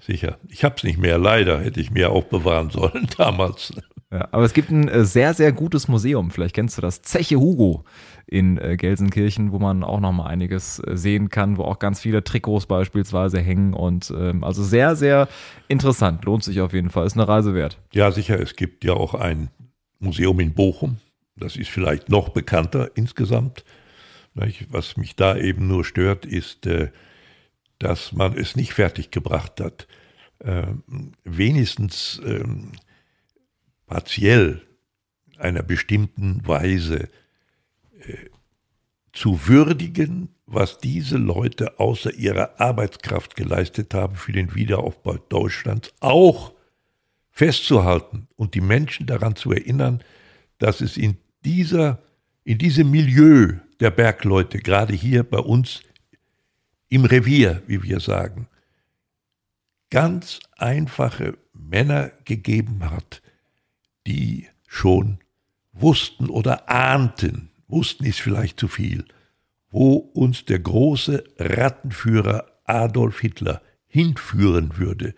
[0.00, 0.38] Sicher.
[0.48, 1.60] Ich habe es nicht mehr, leider.
[1.60, 3.72] Hätte ich mir auch bewahren sollen damals.
[4.12, 6.30] Ja, aber es gibt ein äh, sehr, sehr gutes Museum.
[6.30, 7.84] Vielleicht kennst du das Zeche Hugo
[8.26, 12.00] in äh, Gelsenkirchen, wo man auch noch mal einiges äh, sehen kann, wo auch ganz
[12.00, 15.28] viele Trikots beispielsweise hängen und ähm, also sehr, sehr
[15.68, 16.24] interessant.
[16.24, 17.06] Lohnt sich auf jeden Fall.
[17.06, 17.78] Ist eine Reise wert.
[17.92, 18.40] Ja, sicher.
[18.40, 19.50] Es gibt ja auch ein
[20.00, 20.96] Museum in Bochum.
[21.36, 23.64] das ist vielleicht noch bekannter insgesamt.
[24.70, 26.66] Was mich da eben nur stört, ist,
[27.80, 29.88] dass man es nicht fertiggebracht hat,
[30.42, 30.84] ähm,
[31.24, 32.72] wenigstens ähm,
[33.86, 34.62] partiell
[35.38, 37.08] einer bestimmten Weise
[38.00, 38.28] äh,
[39.12, 46.52] zu würdigen, was diese Leute außer ihrer Arbeitskraft geleistet haben für den Wiederaufbau Deutschlands, auch
[47.30, 50.02] festzuhalten und die Menschen daran zu erinnern,
[50.58, 52.02] dass es in dieser,
[52.44, 55.82] in diesem Milieu der Bergleute, gerade hier bei uns
[56.90, 58.48] im Revier, wie wir sagen,
[59.90, 63.22] ganz einfache Männer gegeben hat,
[64.06, 65.18] die schon
[65.72, 69.04] wussten oder ahnten, wussten ist vielleicht zu viel,
[69.70, 75.14] wo uns der große Rattenführer Adolf Hitler hinführen würde,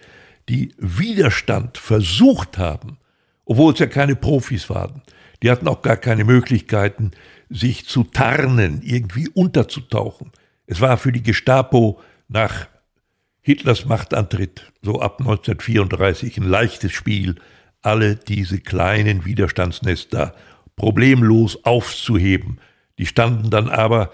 [0.48, 2.98] die Widerstand versucht haben,
[3.44, 5.02] obwohl es ja keine Profis waren.
[5.42, 7.12] Die hatten auch gar keine Möglichkeiten,
[7.48, 10.32] sich zu tarnen, irgendwie unterzutauchen.
[10.66, 12.68] Es war für die Gestapo nach
[13.40, 17.36] Hitlers Machtantritt, so ab 1934, ein leichtes Spiel,
[17.82, 20.34] alle diese kleinen Widerstandsnester
[20.76, 22.58] problemlos aufzuheben.
[22.98, 24.12] Die standen dann aber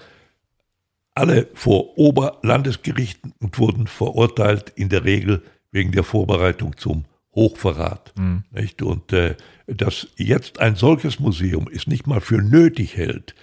[1.14, 8.14] alle vor Oberlandesgerichten und wurden verurteilt, in der Regel wegen der Vorbereitung zum Hochverrat.
[8.16, 8.44] Mhm.
[8.82, 13.34] Und äh, dass jetzt ein solches Museum es nicht mal für nötig hält,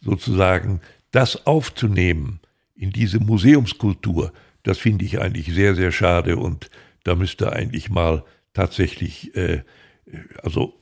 [0.00, 0.80] sozusagen
[1.12, 2.40] das aufzunehmen
[2.78, 6.70] in diese Museumskultur, das finde ich eigentlich sehr, sehr schade und
[7.04, 9.62] da müsste eigentlich mal tatsächlich, äh,
[10.42, 10.74] also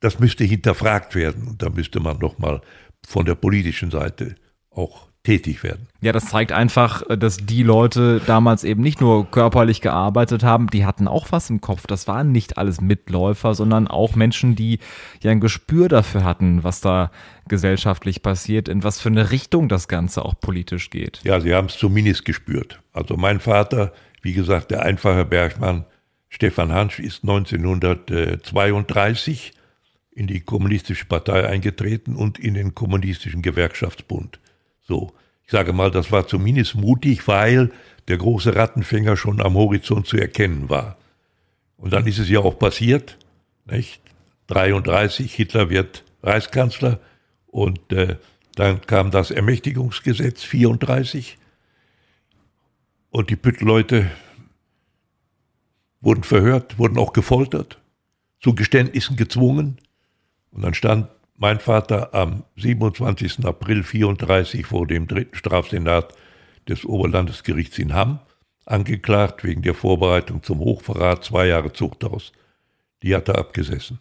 [0.00, 2.60] das müsste hinterfragt werden und da müsste man doch mal
[3.06, 4.34] von der politischen Seite
[4.70, 5.88] auch tätig werden.
[6.00, 10.86] Ja, das zeigt einfach, dass die Leute damals eben nicht nur körperlich gearbeitet haben, die
[10.86, 11.86] hatten auch was im Kopf.
[11.86, 14.78] Das waren nicht alles Mitläufer, sondern auch Menschen, die
[15.20, 17.10] ja ein Gespür dafür hatten, was da
[17.48, 21.20] gesellschaftlich passiert, in was für eine Richtung das Ganze auch politisch geht.
[21.24, 22.80] Ja, sie haben es zumindest gespürt.
[22.92, 25.84] Also mein Vater, wie gesagt, der einfache Bergmann
[26.30, 29.52] Stefan Hansch ist 1932
[30.12, 34.38] in die kommunistische Partei eingetreten und in den kommunistischen Gewerkschaftsbund.
[34.88, 35.12] So,
[35.44, 37.70] ich sage mal, das war zumindest mutig, weil
[38.08, 40.96] der große Rattenfänger schon am Horizont zu erkennen war.
[41.76, 43.18] Und dann ist es ja auch passiert,
[43.66, 44.00] nicht?
[44.48, 47.00] 33, Hitler wird Reichskanzler
[47.46, 48.16] und äh,
[48.54, 51.36] dann kam das Ermächtigungsgesetz 34
[53.10, 54.10] und die Püttleute
[56.00, 57.78] wurden verhört, wurden auch gefoltert,
[58.40, 59.76] zu Geständnissen gezwungen
[60.50, 63.46] und dann stand mein Vater am 27.
[63.46, 66.12] April 34 vor dem dritten Strafsenat
[66.68, 68.18] des Oberlandesgerichts in Hamm
[68.66, 72.32] angeklagt wegen der Vorbereitung zum Hochverrat, zwei Jahre Zuchthaus.
[73.02, 74.00] Die hat er abgesessen.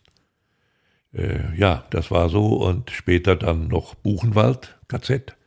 [1.14, 5.38] Äh, ja, das war so und später dann noch Buchenwald, KZ,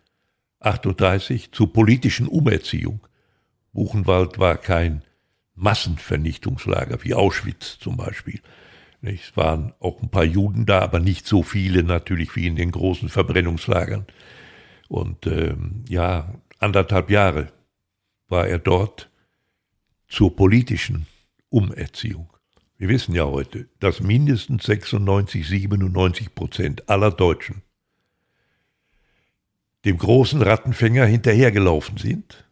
[0.60, 3.00] 38 zur politischen Umerziehung.
[3.72, 5.02] Buchenwald war kein
[5.54, 8.40] Massenvernichtungslager wie Auschwitz zum Beispiel.
[9.02, 12.70] Es waren auch ein paar Juden da, aber nicht so viele natürlich wie in den
[12.70, 14.06] großen Verbrennungslagern.
[14.88, 17.52] Und ähm, ja, anderthalb Jahre
[18.28, 19.10] war er dort
[20.08, 21.06] zur politischen
[21.48, 22.28] Umerziehung.
[22.76, 27.62] Wir wissen ja heute, dass mindestens 96, 97 Prozent aller Deutschen
[29.84, 32.46] dem großen Rattenfänger hinterhergelaufen sind,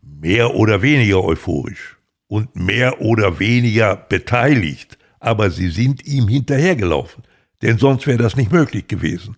[0.00, 7.22] mehr oder weniger euphorisch und mehr oder weniger beteiligt aber sie sind ihm hinterhergelaufen,
[7.62, 9.36] denn sonst wäre das nicht möglich gewesen.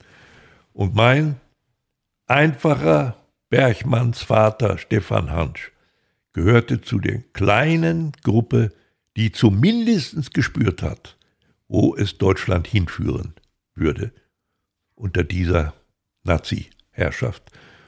[0.72, 1.36] Und mein
[2.26, 3.16] einfacher
[3.50, 5.72] Bergmannsvater Stefan Hansch
[6.32, 8.72] gehörte zu der kleinen Gruppe,
[9.18, 11.18] die zumindest gespürt hat,
[11.68, 13.34] wo es Deutschland hinführen
[13.74, 14.10] würde
[14.94, 15.74] unter dieser
[16.22, 17.42] Nazi-Herrschaft.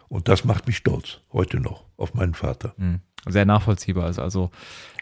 [0.08, 2.74] Und das macht mich stolz, heute noch, auf meinen Vater.
[2.76, 3.00] Hm.
[3.26, 4.10] Sehr nachvollziehbar.
[4.10, 4.50] Ist also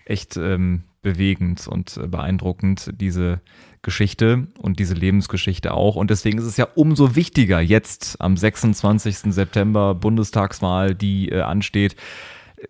[0.04, 3.40] echt ähm, bewegend und äh, beeindruckend, diese
[3.82, 5.96] Geschichte und diese Lebensgeschichte auch.
[5.96, 9.32] Und deswegen ist es ja umso wichtiger, jetzt am 26.
[9.32, 11.94] September Bundestagswahl, die äh, ansteht,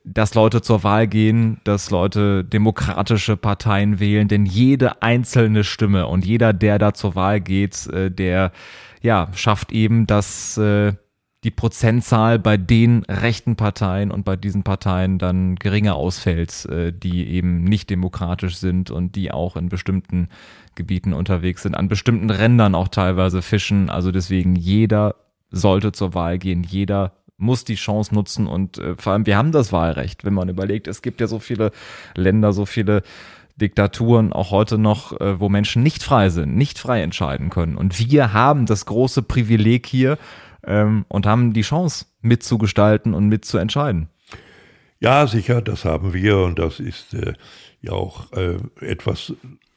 [0.02, 6.24] dass Leute zur Wahl gehen, dass Leute demokratische Parteien wählen, denn jede einzelne Stimme und
[6.24, 8.52] jeder, der da zur Wahl geht, äh, der
[9.02, 10.94] ja schafft eben, dass äh,
[11.44, 17.28] die Prozentzahl bei den rechten Parteien und bei diesen Parteien dann geringer ausfällt, äh, die
[17.28, 20.28] eben nicht demokratisch sind und die auch in bestimmten
[20.74, 23.90] Gebieten unterwegs sind, an bestimmten Rändern auch teilweise fischen.
[23.90, 25.16] Also deswegen jeder
[25.50, 29.52] sollte zur Wahl gehen, jeder muss die Chance nutzen und äh, vor allem wir haben
[29.52, 31.72] das Wahlrecht, wenn man überlegt, es gibt ja so viele
[32.14, 33.02] Länder, so viele
[33.56, 37.76] Diktaturen auch heute noch, äh, wo Menschen nicht frei sind, nicht frei entscheiden können.
[37.76, 40.16] Und wir haben das große Privileg hier
[40.66, 44.08] ähm, und haben die Chance mitzugestalten und mitzuentscheiden.
[45.00, 47.34] Ja, sicher, das haben wir und das ist äh,
[47.82, 49.34] ja auch äh, etwas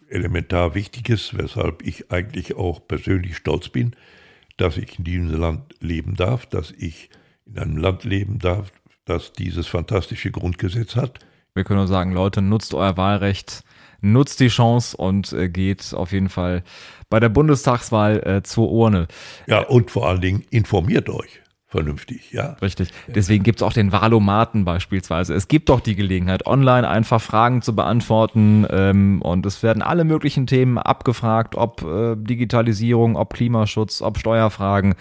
[0.09, 3.95] elementar Wichtiges, weshalb ich eigentlich auch persönlich stolz bin,
[4.55, 7.09] dass ich in diesem Land leben darf, dass ich
[7.45, 8.71] in einem Land leben darf,
[9.05, 11.19] das dieses fantastische Grundgesetz hat.
[11.53, 13.63] Wir können nur sagen, Leute, nutzt euer Wahlrecht,
[14.01, 16.63] nutzt die Chance und äh, geht auf jeden Fall
[17.09, 19.07] bei der Bundestagswahl äh, zur Urne.
[19.47, 22.55] Ja, und vor allen Dingen informiert euch vernünftig, ja.
[22.61, 22.89] Richtig.
[23.07, 25.33] Deswegen gibt es auch den Valomaten beispielsweise.
[25.33, 30.05] Es gibt doch die Gelegenheit, online einfach Fragen zu beantworten ähm, und es werden alle
[30.05, 34.95] möglichen Themen abgefragt, ob äh, Digitalisierung, ob Klimaschutz, ob Steuerfragen.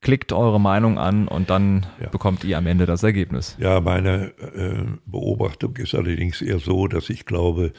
[0.00, 2.08] Klickt eure Meinung an und dann ja.
[2.08, 3.56] bekommt ihr am Ende das Ergebnis.
[3.58, 7.72] Ja, meine äh, Beobachtung ist allerdings eher so, dass ich glaube,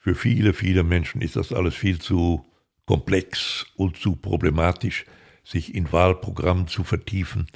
[0.00, 2.44] für viele, viele Menschen ist das alles viel zu
[2.86, 5.04] komplex und zu problematisch
[5.44, 7.46] sich in Wahlprogrammen zu vertiefen.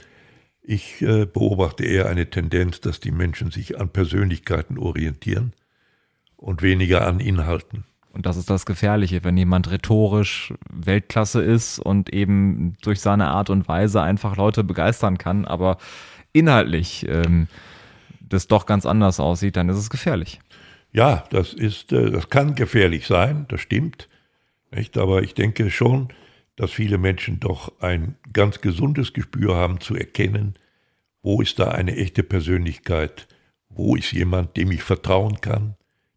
[0.62, 5.54] Ich äh, beobachte eher eine Tendenz, dass die Menschen sich an Persönlichkeiten orientieren
[6.36, 7.84] und weniger an Inhalten.
[8.12, 13.50] Und das ist das Gefährliche, wenn jemand rhetorisch Weltklasse ist und eben durch seine Art
[13.50, 15.78] und Weise einfach Leute begeistern kann, aber
[16.32, 17.48] inhaltlich ähm,
[18.20, 20.40] das doch ganz anders aussieht, dann ist es gefährlich.
[20.94, 24.08] Ja, das ist, äh, das kann gefährlich sein, das stimmt.
[24.70, 24.96] Nicht?
[24.96, 26.08] Aber ich denke schon,
[26.56, 30.54] dass viele Menschen doch ein ganz gesundes Gespür haben zu erkennen,
[31.22, 33.26] wo ist da eine echte Persönlichkeit,
[33.68, 35.74] wo ist jemand, dem ich vertrauen kann,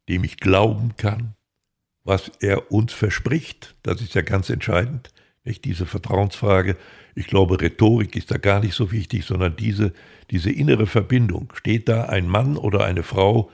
[0.09, 1.33] dem ich glauben kann,
[2.03, 5.11] was er uns verspricht, das ist ja ganz entscheidend,
[5.43, 6.77] nicht diese Vertrauensfrage.
[7.15, 9.93] Ich glaube, Rhetorik ist da gar nicht so wichtig, sondern diese,
[10.29, 11.51] diese innere Verbindung.
[11.55, 13.49] Steht da ein Mann oder eine Frau,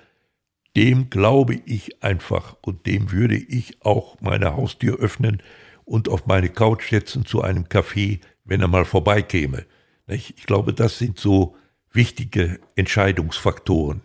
[0.76, 5.42] dem glaube ich einfach und dem würde ich auch meine Haustür öffnen,
[5.86, 9.66] und auf meine Couch setzen zu einem Kaffee, wenn er mal vorbeikäme.
[10.08, 11.56] Ich glaube, das sind so
[11.92, 14.02] wichtige Entscheidungsfaktoren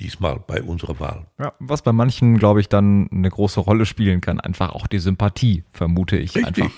[0.00, 1.26] diesmal bei unserer Wahl.
[1.40, 5.00] Ja, was bei manchen, glaube ich, dann eine große Rolle spielen kann, einfach auch die
[5.00, 6.64] Sympathie, vermute ich Richtig.
[6.64, 6.76] einfach.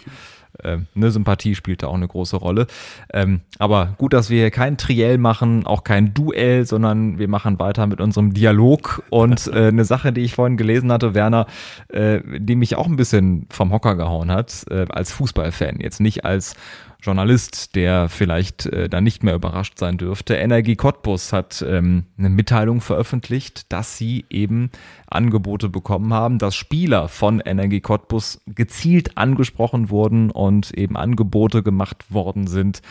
[0.62, 2.66] Ähm, eine Sympathie spielt da auch eine große Rolle.
[3.12, 7.58] Ähm, aber gut, dass wir hier kein Triell machen, auch kein Duell, sondern wir machen
[7.58, 9.02] weiter mit unserem Dialog.
[9.10, 11.46] Und äh, eine Sache, die ich vorhin gelesen hatte, Werner,
[11.88, 16.24] äh, die mich auch ein bisschen vom Hocker gehauen hat, äh, als Fußballfan, jetzt nicht
[16.24, 16.54] als
[17.02, 20.34] Journalist, der vielleicht äh, da nicht mehr überrascht sein dürfte.
[20.34, 24.70] Energie Cottbus hat ähm, eine Mitteilung veröffentlicht, dass sie eben
[25.06, 32.12] Angebote bekommen haben, dass Spieler von Energie Cottbus gezielt angesprochen wurden und eben Angebote gemacht
[32.12, 32.82] worden sind,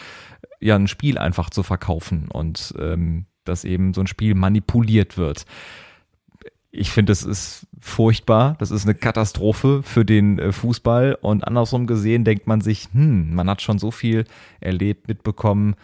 [0.60, 5.45] ja ein Spiel einfach zu verkaufen und ähm, dass eben so ein Spiel manipuliert wird
[6.71, 8.55] ich finde, das ist furchtbar.
[8.60, 11.17] Das ist eine Katastrophe für den äh, Fußball.
[11.19, 14.25] Und andersrum gesehen denkt man sich, hm, man hat schon so viel
[14.60, 15.75] erlebt, mitbekommen.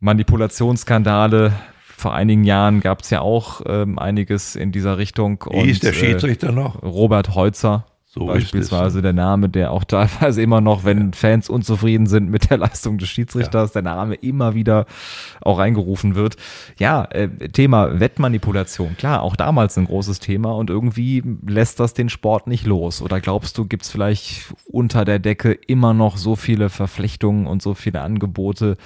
[0.00, 1.52] Manipulationsskandale.
[1.80, 5.44] Vor einigen Jahren gab es ja auch ähm, einiges in dieser Richtung.
[5.50, 6.82] Wie ist der äh, Schiedsrichter äh, noch?
[6.82, 7.86] Robert Heutzer.
[8.14, 11.08] So Beispielsweise der Name, der auch teilweise immer noch, wenn ja.
[11.14, 13.82] Fans unzufrieden sind mit der Leistung des Schiedsrichters, ja.
[13.82, 14.86] der Name immer wieder
[15.40, 16.36] auch reingerufen wird.
[16.78, 22.08] Ja, äh, Thema Wettmanipulation, klar, auch damals ein großes Thema und irgendwie lässt das den
[22.08, 23.02] Sport nicht los.
[23.02, 27.62] Oder glaubst du, gibt es vielleicht unter der Decke immer noch so viele Verflechtungen und
[27.62, 28.76] so viele Angebote,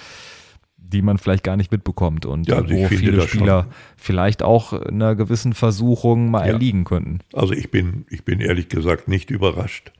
[0.92, 3.72] die man vielleicht gar nicht mitbekommt und ja, also wo viele Spieler schon.
[3.96, 6.52] vielleicht auch einer gewissen Versuchung mal ja.
[6.52, 7.20] erliegen könnten.
[7.32, 9.92] Also ich bin, ich bin ehrlich gesagt nicht überrascht.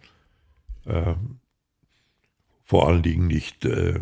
[0.87, 1.15] Äh,
[2.65, 4.01] vor allen Dingen nicht, äh,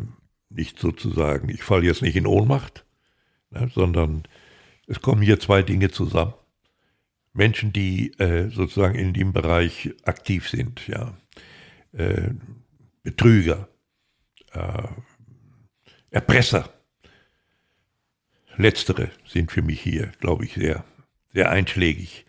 [0.48, 2.84] nicht sozusagen, ich falle jetzt nicht in Ohnmacht,
[3.50, 4.24] ne, sondern
[4.86, 6.34] es kommen hier zwei Dinge zusammen.
[7.32, 11.16] Menschen, die äh, sozusagen in dem Bereich aktiv sind, ja,
[11.92, 12.30] äh,
[13.02, 13.68] Betrüger,
[14.52, 14.88] äh,
[16.10, 16.70] Erpresser,
[18.56, 20.84] Letztere sind für mich hier, glaube ich, sehr,
[21.32, 22.24] sehr einschlägig.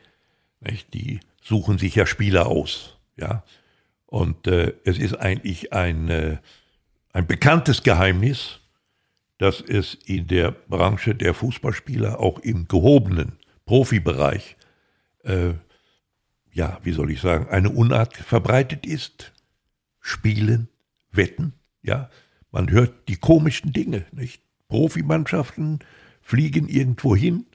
[0.60, 0.94] Nicht?
[0.94, 3.44] Die suchen sich ja Spieler aus, ja.
[4.06, 6.38] Und äh, es ist eigentlich ein, äh,
[7.12, 8.62] ein bekanntes Geheimnis,
[9.38, 13.34] dass es in der Branche der Fußballspieler auch im gehobenen
[13.66, 14.56] Profibereich,
[15.24, 15.54] äh,
[16.54, 19.34] ja, wie soll ich sagen, eine Unart verbreitet ist.
[20.00, 20.70] Spielen,
[21.12, 22.10] wetten, ja.
[22.52, 24.42] Man hört die komischen Dinge, nicht?
[24.70, 25.80] Profimannschaften
[26.28, 27.46] fliegen irgendwo hin,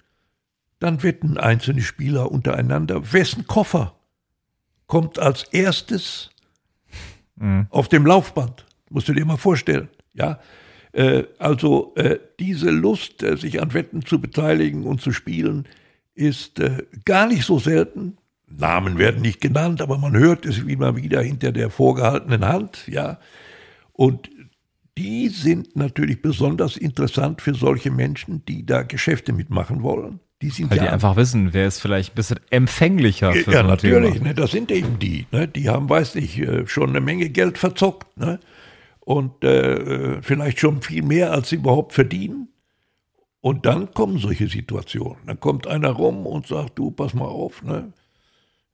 [0.78, 3.94] dann wetten einzelne Spieler untereinander, wessen Koffer
[4.86, 6.30] kommt als erstes
[7.36, 7.66] mhm.
[7.68, 8.64] auf dem Laufband.
[8.88, 9.90] Musst du dir mal vorstellen.
[10.14, 10.40] Ja,
[10.92, 15.68] äh, also äh, diese Lust, äh, sich an Wetten zu beteiligen und zu spielen,
[16.14, 18.16] ist äh, gar nicht so selten.
[18.46, 23.18] Namen werden nicht genannt, aber man hört es immer wieder hinter der vorgehaltenen Hand, ja.
[23.92, 24.30] Und
[24.98, 30.20] die sind natürlich besonders interessant für solche Menschen, die da Geschäfte mitmachen wollen.
[30.42, 33.62] Die sind Weil ja, die einfach wissen, wer ist vielleicht ein bisschen empfänglicher für Ja,
[33.62, 35.26] so natürlich, ne, das sind eben die.
[35.30, 38.16] Ne, die haben, weiß nicht, äh, schon eine Menge Geld verzockt.
[38.18, 38.40] Ne,
[39.00, 42.48] und äh, vielleicht schon viel mehr, als sie überhaupt verdienen.
[43.40, 45.18] Und dann kommen solche Situationen.
[45.26, 47.92] Dann kommt einer rum und sagt, du, pass mal auf, ne,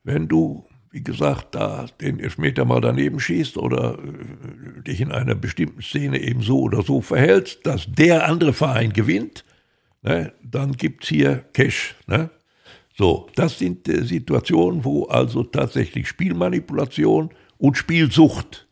[0.04, 5.35] wenn du wie gesagt, da den Elfmeter mal daneben schießt oder äh, dich in einer
[5.35, 9.44] bestimmten Szene eben so oder so verhältst, dass der andere Verein gewinnt,
[10.03, 11.94] ne, dann gibt es hier Cash.
[12.07, 12.31] Ne?
[12.96, 18.66] So, das sind äh, Situationen, wo also tatsächlich Spielmanipulation und Spielsucht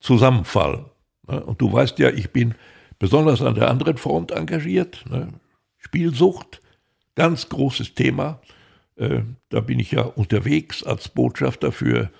[0.00, 0.86] zusammenfallen.
[1.26, 1.42] Ne?
[1.42, 2.54] Und du weißt ja, ich bin
[2.98, 5.04] besonders an der anderen Front engagiert.
[5.08, 5.28] Ne?
[5.78, 6.60] Spielsucht,
[7.14, 8.40] ganz großes Thema.
[8.96, 12.10] Äh, da bin ich ja unterwegs als Botschafter für,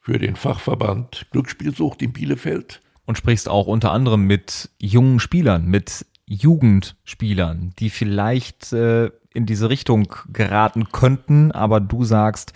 [0.00, 2.80] für den Fachverband Glücksspielsucht in Bielefeld.
[3.06, 9.68] Und sprichst auch unter anderem mit jungen Spielern, mit Jugendspielern, die vielleicht äh, in diese
[9.68, 12.54] Richtung geraten könnten, aber du sagst,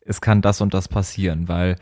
[0.00, 1.76] es kann das und das passieren, weil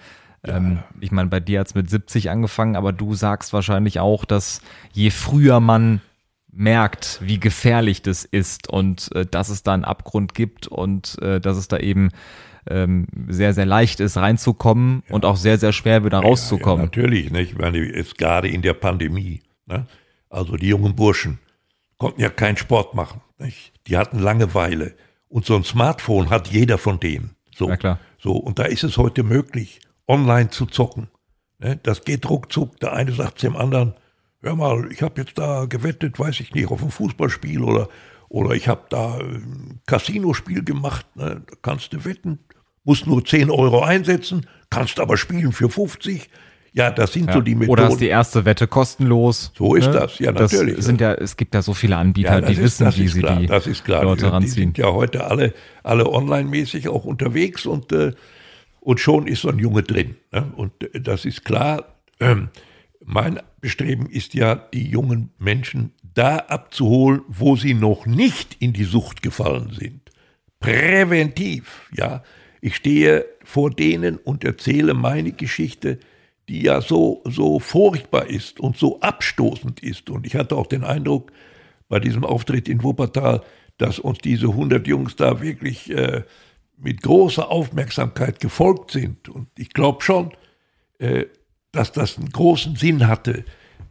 [0.44, 0.84] ähm, ja.
[1.00, 4.60] ich meine, bei dir hat es mit 70 angefangen, aber du sagst wahrscheinlich auch, dass
[4.92, 6.02] je früher man
[6.52, 11.40] merkt, wie gefährlich das ist und äh, dass es da einen Abgrund gibt und äh,
[11.40, 12.10] dass es da eben
[12.68, 15.14] ähm, sehr, sehr leicht ist, reinzukommen ja.
[15.14, 16.78] und auch sehr, sehr schwer wieder rauszukommen.
[16.78, 17.52] Ja, ja, natürlich, nicht?
[17.52, 19.86] Ich meine, jetzt gerade in der Pandemie, ne?
[20.28, 21.38] also die jungen Burschen
[21.98, 23.20] konnten ja keinen Sport machen.
[23.38, 23.72] Nicht?
[23.86, 24.94] Die hatten Langeweile.
[25.28, 27.34] Und so ein Smartphone hat jeder von denen.
[27.54, 27.98] So, ja, klar.
[28.18, 31.08] so und da ist es heute möglich, online zu zocken.
[31.58, 31.80] Ne?
[31.82, 32.78] Das geht ruckzuck.
[32.80, 33.94] Der eine sagt dem anderen,
[34.42, 37.88] hör mal, ich habe jetzt da gewettet, weiß ich nicht, auf ein Fußballspiel oder,
[38.28, 41.42] oder ich habe da ein Casinospiel gemacht, ne?
[41.46, 42.40] da kannst du wetten,
[42.85, 46.28] musst nur 10 Euro einsetzen, kannst aber spielen für 50.
[46.74, 47.35] Ja, das sind ja.
[47.35, 47.70] so die Methoden.
[47.70, 49.52] Oder ist die erste Wette kostenlos.
[49.55, 49.92] So ist ne?
[49.92, 50.76] das, ja, natürlich.
[50.76, 53.20] Das sind ja, es gibt ja so viele Anbieter, ja, die ist, wissen, wie sie
[53.20, 54.05] klar, die das ist klar.
[54.05, 54.55] Leute ranziehen.
[54.55, 55.52] Die sind ja heute alle,
[55.83, 58.12] alle online-mäßig auch unterwegs und, äh,
[58.81, 60.16] und schon ist so ein Junge drin.
[60.33, 60.50] Ne?
[60.57, 61.85] Und äh, das ist klar.
[62.20, 62.48] Ähm,
[63.04, 68.84] mein Bestreben ist ja, die jungen Menschen da abzuholen, wo sie noch nicht in die
[68.84, 70.10] Sucht gefallen sind.
[70.60, 72.22] Präventiv, ja.
[72.60, 75.98] Ich stehe vor denen und erzähle meine Geschichte,
[76.48, 80.10] die ja so, so furchtbar ist und so abstoßend ist.
[80.10, 81.32] Und ich hatte auch den Eindruck
[81.88, 83.42] bei diesem Auftritt in Wuppertal,
[83.78, 86.22] dass uns diese 100 Jungs da wirklich äh,
[86.76, 89.28] mit großer Aufmerksamkeit gefolgt sind.
[89.28, 90.32] Und ich glaube schon,
[90.98, 91.24] äh,
[91.72, 93.44] dass das einen großen Sinn hatte.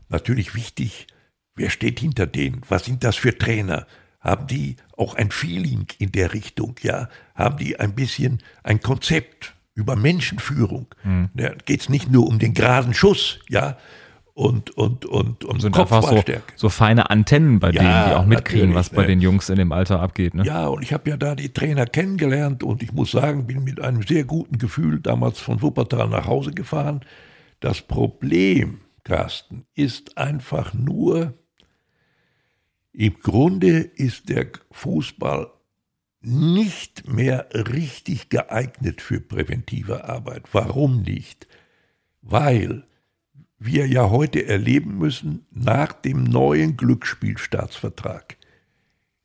[0.09, 1.07] Natürlich wichtig,
[1.55, 2.61] wer steht hinter denen?
[2.69, 3.87] Was sind das für Trainer?
[4.19, 6.75] Haben die auch ein Feeling in der Richtung?
[6.81, 10.87] Ja, haben die ein bisschen ein Konzept über Menschenführung?
[11.03, 11.29] Mhm.
[11.33, 13.77] Da geht es nicht nur um den geraden Schuss, ja,
[14.33, 16.23] und und und und sind einfach so,
[16.55, 19.09] so feine Antennen bei ja, denen, die auch mitkriegen, was bei ne?
[19.09, 20.33] den Jungs in dem Alter abgeht.
[20.33, 20.43] Ne?
[20.45, 23.81] Ja, und ich habe ja da die Trainer kennengelernt und ich muss sagen, bin mit
[23.81, 27.01] einem sehr guten Gefühl damals von Wuppertal nach Hause gefahren.
[27.61, 31.37] Das Problem, Carsten, ist einfach nur,
[32.91, 35.49] im Grunde ist der Fußball
[36.21, 40.45] nicht mehr richtig geeignet für präventive Arbeit.
[40.51, 41.47] Warum nicht?
[42.23, 42.85] Weil
[43.59, 48.37] wir ja heute erleben müssen, nach dem neuen Glücksspielstaatsvertrag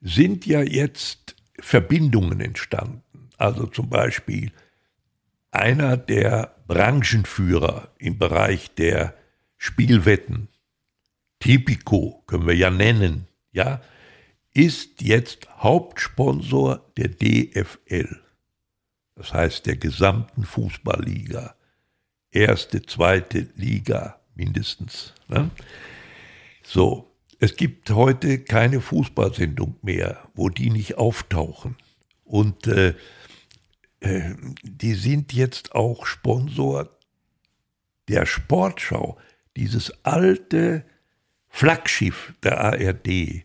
[0.02, 3.30] sind ja jetzt Verbindungen entstanden.
[3.38, 4.52] Also zum Beispiel
[5.56, 9.14] einer der Branchenführer im Bereich der
[9.56, 10.48] Spielwetten,
[11.40, 13.80] Tipico können wir ja nennen, ja,
[14.52, 18.20] ist jetzt Hauptsponsor der DFL.
[19.14, 21.54] Das heißt der gesamten Fußballliga.
[22.30, 25.14] Erste, zweite Liga mindestens.
[25.28, 25.50] Ne?
[26.62, 31.76] So, es gibt heute keine Fußballsendung mehr, wo die nicht auftauchen.
[32.24, 32.94] Und äh,
[34.00, 36.88] äh, die sind jetzt auch Sponsor
[38.08, 39.18] der Sportschau.
[39.56, 40.84] Dieses alte
[41.48, 43.44] Flaggschiff der ARD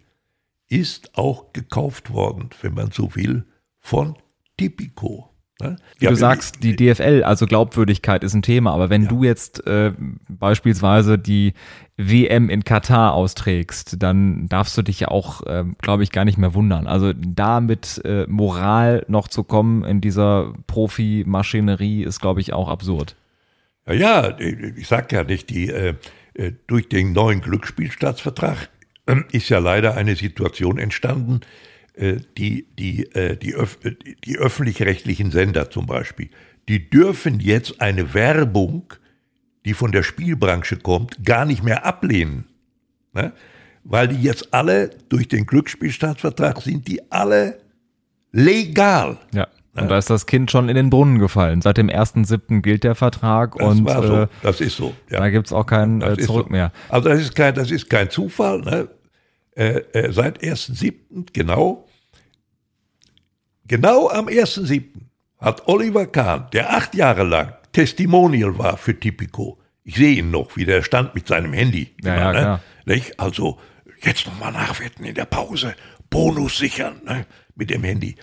[0.68, 3.46] ist auch gekauft worden, wenn man so will,
[3.80, 4.18] von
[4.58, 5.31] Tipico.
[5.62, 5.76] Ne?
[6.00, 9.10] Ja, du sagst, die DFL, also Glaubwürdigkeit ist ein Thema, aber wenn ja.
[9.10, 9.94] du jetzt äh,
[10.28, 11.54] beispielsweise die
[11.98, 16.38] WM in Katar austrägst, dann darfst du dich ja auch, äh, glaube ich, gar nicht
[16.38, 16.88] mehr wundern.
[16.88, 22.70] Also da mit äh, Moral noch zu kommen in dieser Profimaschinerie ist, glaube ich, auch
[22.70, 23.16] absurd.
[23.88, 25.96] Ja, ja, ich sag ja nicht, die äh,
[26.34, 28.70] äh durch den neuen Glücksspielstaatsvertrag
[29.06, 31.71] äh, ist ja leider eine Situation entstanden, äh,
[32.38, 33.78] die, die, äh, die, öf
[34.26, 36.30] die öffentlich-rechtlichen Sender zum Beispiel,
[36.68, 38.94] die dürfen jetzt eine Werbung,
[39.66, 42.46] die von der Spielbranche kommt, gar nicht mehr ablehnen.
[43.14, 43.34] Ne?
[43.84, 47.60] Weil die jetzt alle durch den Glücksspielstaatsvertrag sind die alle
[48.32, 49.18] legal.
[49.34, 49.48] Ja.
[49.74, 51.62] Und da ist das Kind schon in den Brunnen gefallen.
[51.62, 52.62] Seit dem 1.7.
[52.62, 54.22] gilt der Vertrag Das und so.
[54.24, 54.94] äh, Das ist so.
[55.10, 55.20] Ja.
[55.20, 56.52] da gibt's auch kein äh, Zurück so.
[56.52, 56.72] mehr.
[56.90, 58.60] Also das ist kein, das ist kein Zufall.
[58.62, 58.90] Ne?
[59.56, 61.28] Äh, äh, seit 1.7.
[61.34, 61.88] genau,
[63.68, 64.84] genau am 1.7.
[65.40, 70.56] hat Oliver Kahn, der acht Jahre lang Testimonial war für Tipico, ich sehe ihn noch,
[70.56, 71.94] wie der stand mit seinem Handy.
[72.04, 72.62] Ja, ja, klar.
[72.86, 73.20] Nicht?
[73.20, 73.60] Also
[74.04, 75.76] jetzt nochmal nachwetten in der Pause,
[76.10, 77.26] Bonus sichern ne?
[77.56, 78.16] mit dem Handy.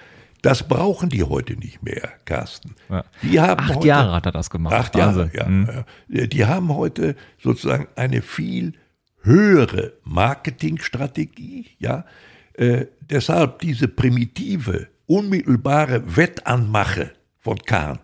[0.43, 2.76] Das brauchen die heute nicht mehr, Carsten.
[2.89, 3.05] Ja.
[3.22, 4.72] Die haben Acht heute, Jahre hat er das gemacht.
[4.72, 5.47] Acht Jahre, ja.
[5.47, 5.85] Mhm.
[6.09, 6.26] ja.
[6.26, 8.74] Die haben heute sozusagen eine viel
[9.23, 12.05] höhere Marketingstrategie, ja.
[12.55, 17.99] Äh, deshalb diese primitive, unmittelbare Wettanmache von Kahn,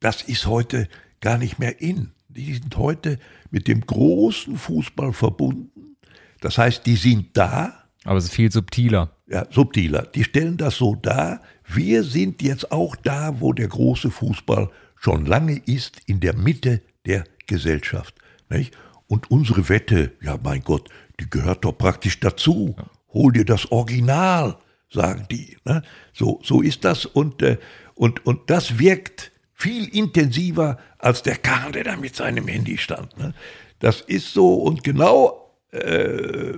[0.00, 0.88] das ist heute
[1.20, 2.12] gar nicht mehr in.
[2.28, 3.18] Die sind heute
[3.50, 5.96] mit dem großen Fußball verbunden.
[6.40, 9.10] Das heißt, die sind da, Aber es ist viel subtiler.
[9.28, 10.02] ja, subtiler.
[10.14, 15.26] Die stellen das so dar, wir sind jetzt auch da, wo der große Fußball schon
[15.26, 18.14] lange ist, in der Mitte der Gesellschaft.
[18.48, 18.74] Nicht?
[19.12, 20.88] Und unsere Wette, ja mein Gott,
[21.20, 22.74] die gehört doch praktisch dazu.
[23.12, 24.56] Hol dir das Original,
[24.90, 25.58] sagen die.
[25.66, 25.82] Ne?
[26.14, 27.58] So, so ist das und, äh,
[27.94, 33.18] und, und das wirkt viel intensiver als der Kahn, der da mit seinem Handy stand.
[33.18, 33.34] Ne?
[33.80, 36.54] Das ist so und genau äh,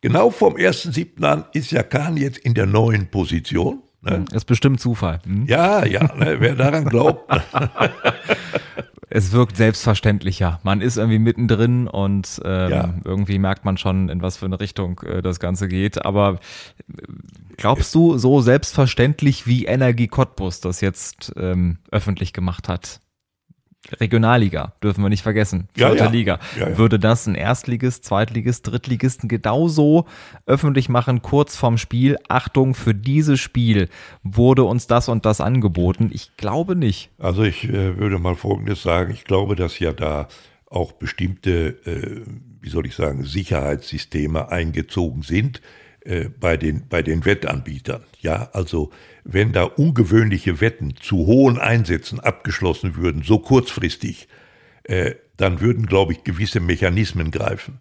[0.00, 1.22] Genau vom 1.7.
[1.24, 3.82] an ist ja Kahn jetzt in der neuen Position.
[4.00, 4.24] Ne?
[4.32, 5.20] Ist bestimmt Zufall.
[5.26, 5.46] Mhm.
[5.46, 7.30] Ja, ja, ne, wer daran glaubt.
[9.16, 10.60] Es wirkt selbstverständlicher.
[10.62, 12.94] Man ist irgendwie mittendrin und ähm, Ja.
[13.06, 16.04] irgendwie merkt man schon, in was für eine Richtung äh, das Ganze geht.
[16.04, 16.34] Aber
[16.88, 17.02] äh,
[17.56, 23.00] glaubst du, so selbstverständlich wie Energie Cottbus das jetzt ähm, öffentlich gemacht hat?
[23.92, 25.68] Regionalliga, dürfen wir nicht vergessen.
[25.74, 26.10] Vierte ja.
[26.10, 26.38] Liga.
[26.58, 26.78] Ja, ja.
[26.78, 30.06] Würde das ein Erstligist, Zweitligist, Drittligisten genauso
[30.46, 32.16] öffentlich machen, kurz vorm Spiel?
[32.28, 33.88] Achtung, für dieses Spiel
[34.22, 36.10] wurde uns das und das angeboten.
[36.12, 37.10] Ich glaube nicht.
[37.18, 39.12] Also ich äh, würde mal Folgendes sagen.
[39.12, 40.28] Ich glaube, dass ja da
[40.68, 42.22] auch bestimmte, äh,
[42.60, 45.60] wie soll ich sagen, Sicherheitssysteme eingezogen sind
[46.06, 48.04] äh, bei, den, bei den Wettanbietern.
[48.20, 48.90] Ja, also
[49.24, 54.28] wenn da ungewöhnliche Wetten zu hohen Einsätzen abgeschlossen würden, so kurzfristig,
[54.84, 57.80] äh, dann würden, glaube ich, gewisse Mechanismen greifen.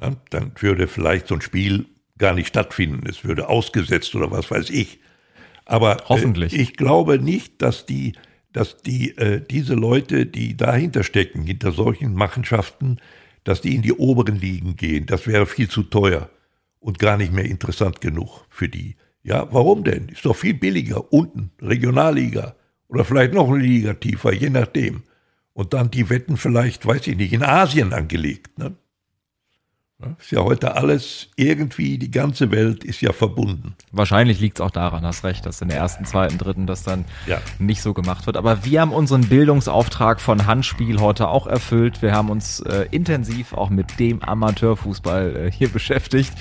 [0.00, 1.86] Ja, dann würde vielleicht so ein Spiel
[2.18, 3.06] gar nicht stattfinden.
[3.08, 5.00] Es würde ausgesetzt oder was weiß ich.
[5.64, 6.52] Aber Hoffentlich.
[6.52, 8.12] Äh, ich glaube nicht, dass die,
[8.52, 12.98] dass die, äh, diese Leute, die dahinter stecken, hinter solchen Machenschaften,
[13.44, 15.06] dass die in die oberen Ligen gehen.
[15.06, 16.28] Das wäre viel zu teuer
[16.82, 18.96] und gar nicht mehr interessant genug für die.
[19.22, 20.08] Ja, warum denn?
[20.08, 21.12] Ist doch viel billiger.
[21.12, 22.56] Unten, Regionalliga
[22.88, 25.04] oder vielleicht noch eine Liga tiefer, je nachdem.
[25.54, 28.58] Und dann die Wetten vielleicht, weiß ich nicht, in Asien angelegt.
[28.58, 28.74] Ne?
[30.02, 33.74] Ja, Ist ja heute alles irgendwie, die ganze Welt ist ja verbunden.
[33.92, 37.04] Wahrscheinlich liegt es auch daran, hast recht, dass in der ersten, zweiten, dritten das dann
[37.26, 37.38] Ja.
[37.58, 38.36] nicht so gemacht wird.
[38.36, 42.02] Aber wir haben unseren Bildungsauftrag von Handspiel heute auch erfüllt.
[42.02, 46.32] Wir haben uns äh, intensiv auch mit dem Amateurfußball äh, hier beschäftigt.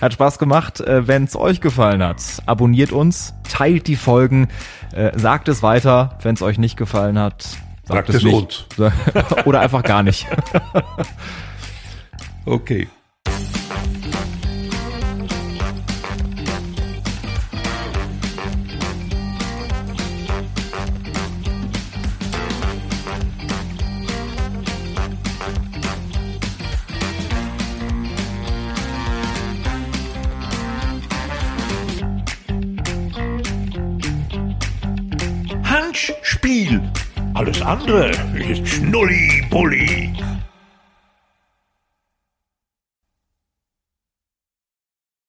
[0.00, 0.80] Hat Spaß gemacht.
[0.80, 4.48] Äh, Wenn es euch gefallen hat, abonniert uns, teilt die Folgen,
[4.92, 6.18] äh, sagt es weiter.
[6.22, 8.66] Wenn es euch nicht gefallen hat, sagt, Sagt es nicht.
[9.44, 10.26] Oder einfach gar nicht.
[12.46, 12.88] Okay.
[37.74, 38.12] Andere
[38.48, 40.12] ist Schnulli-Bulli.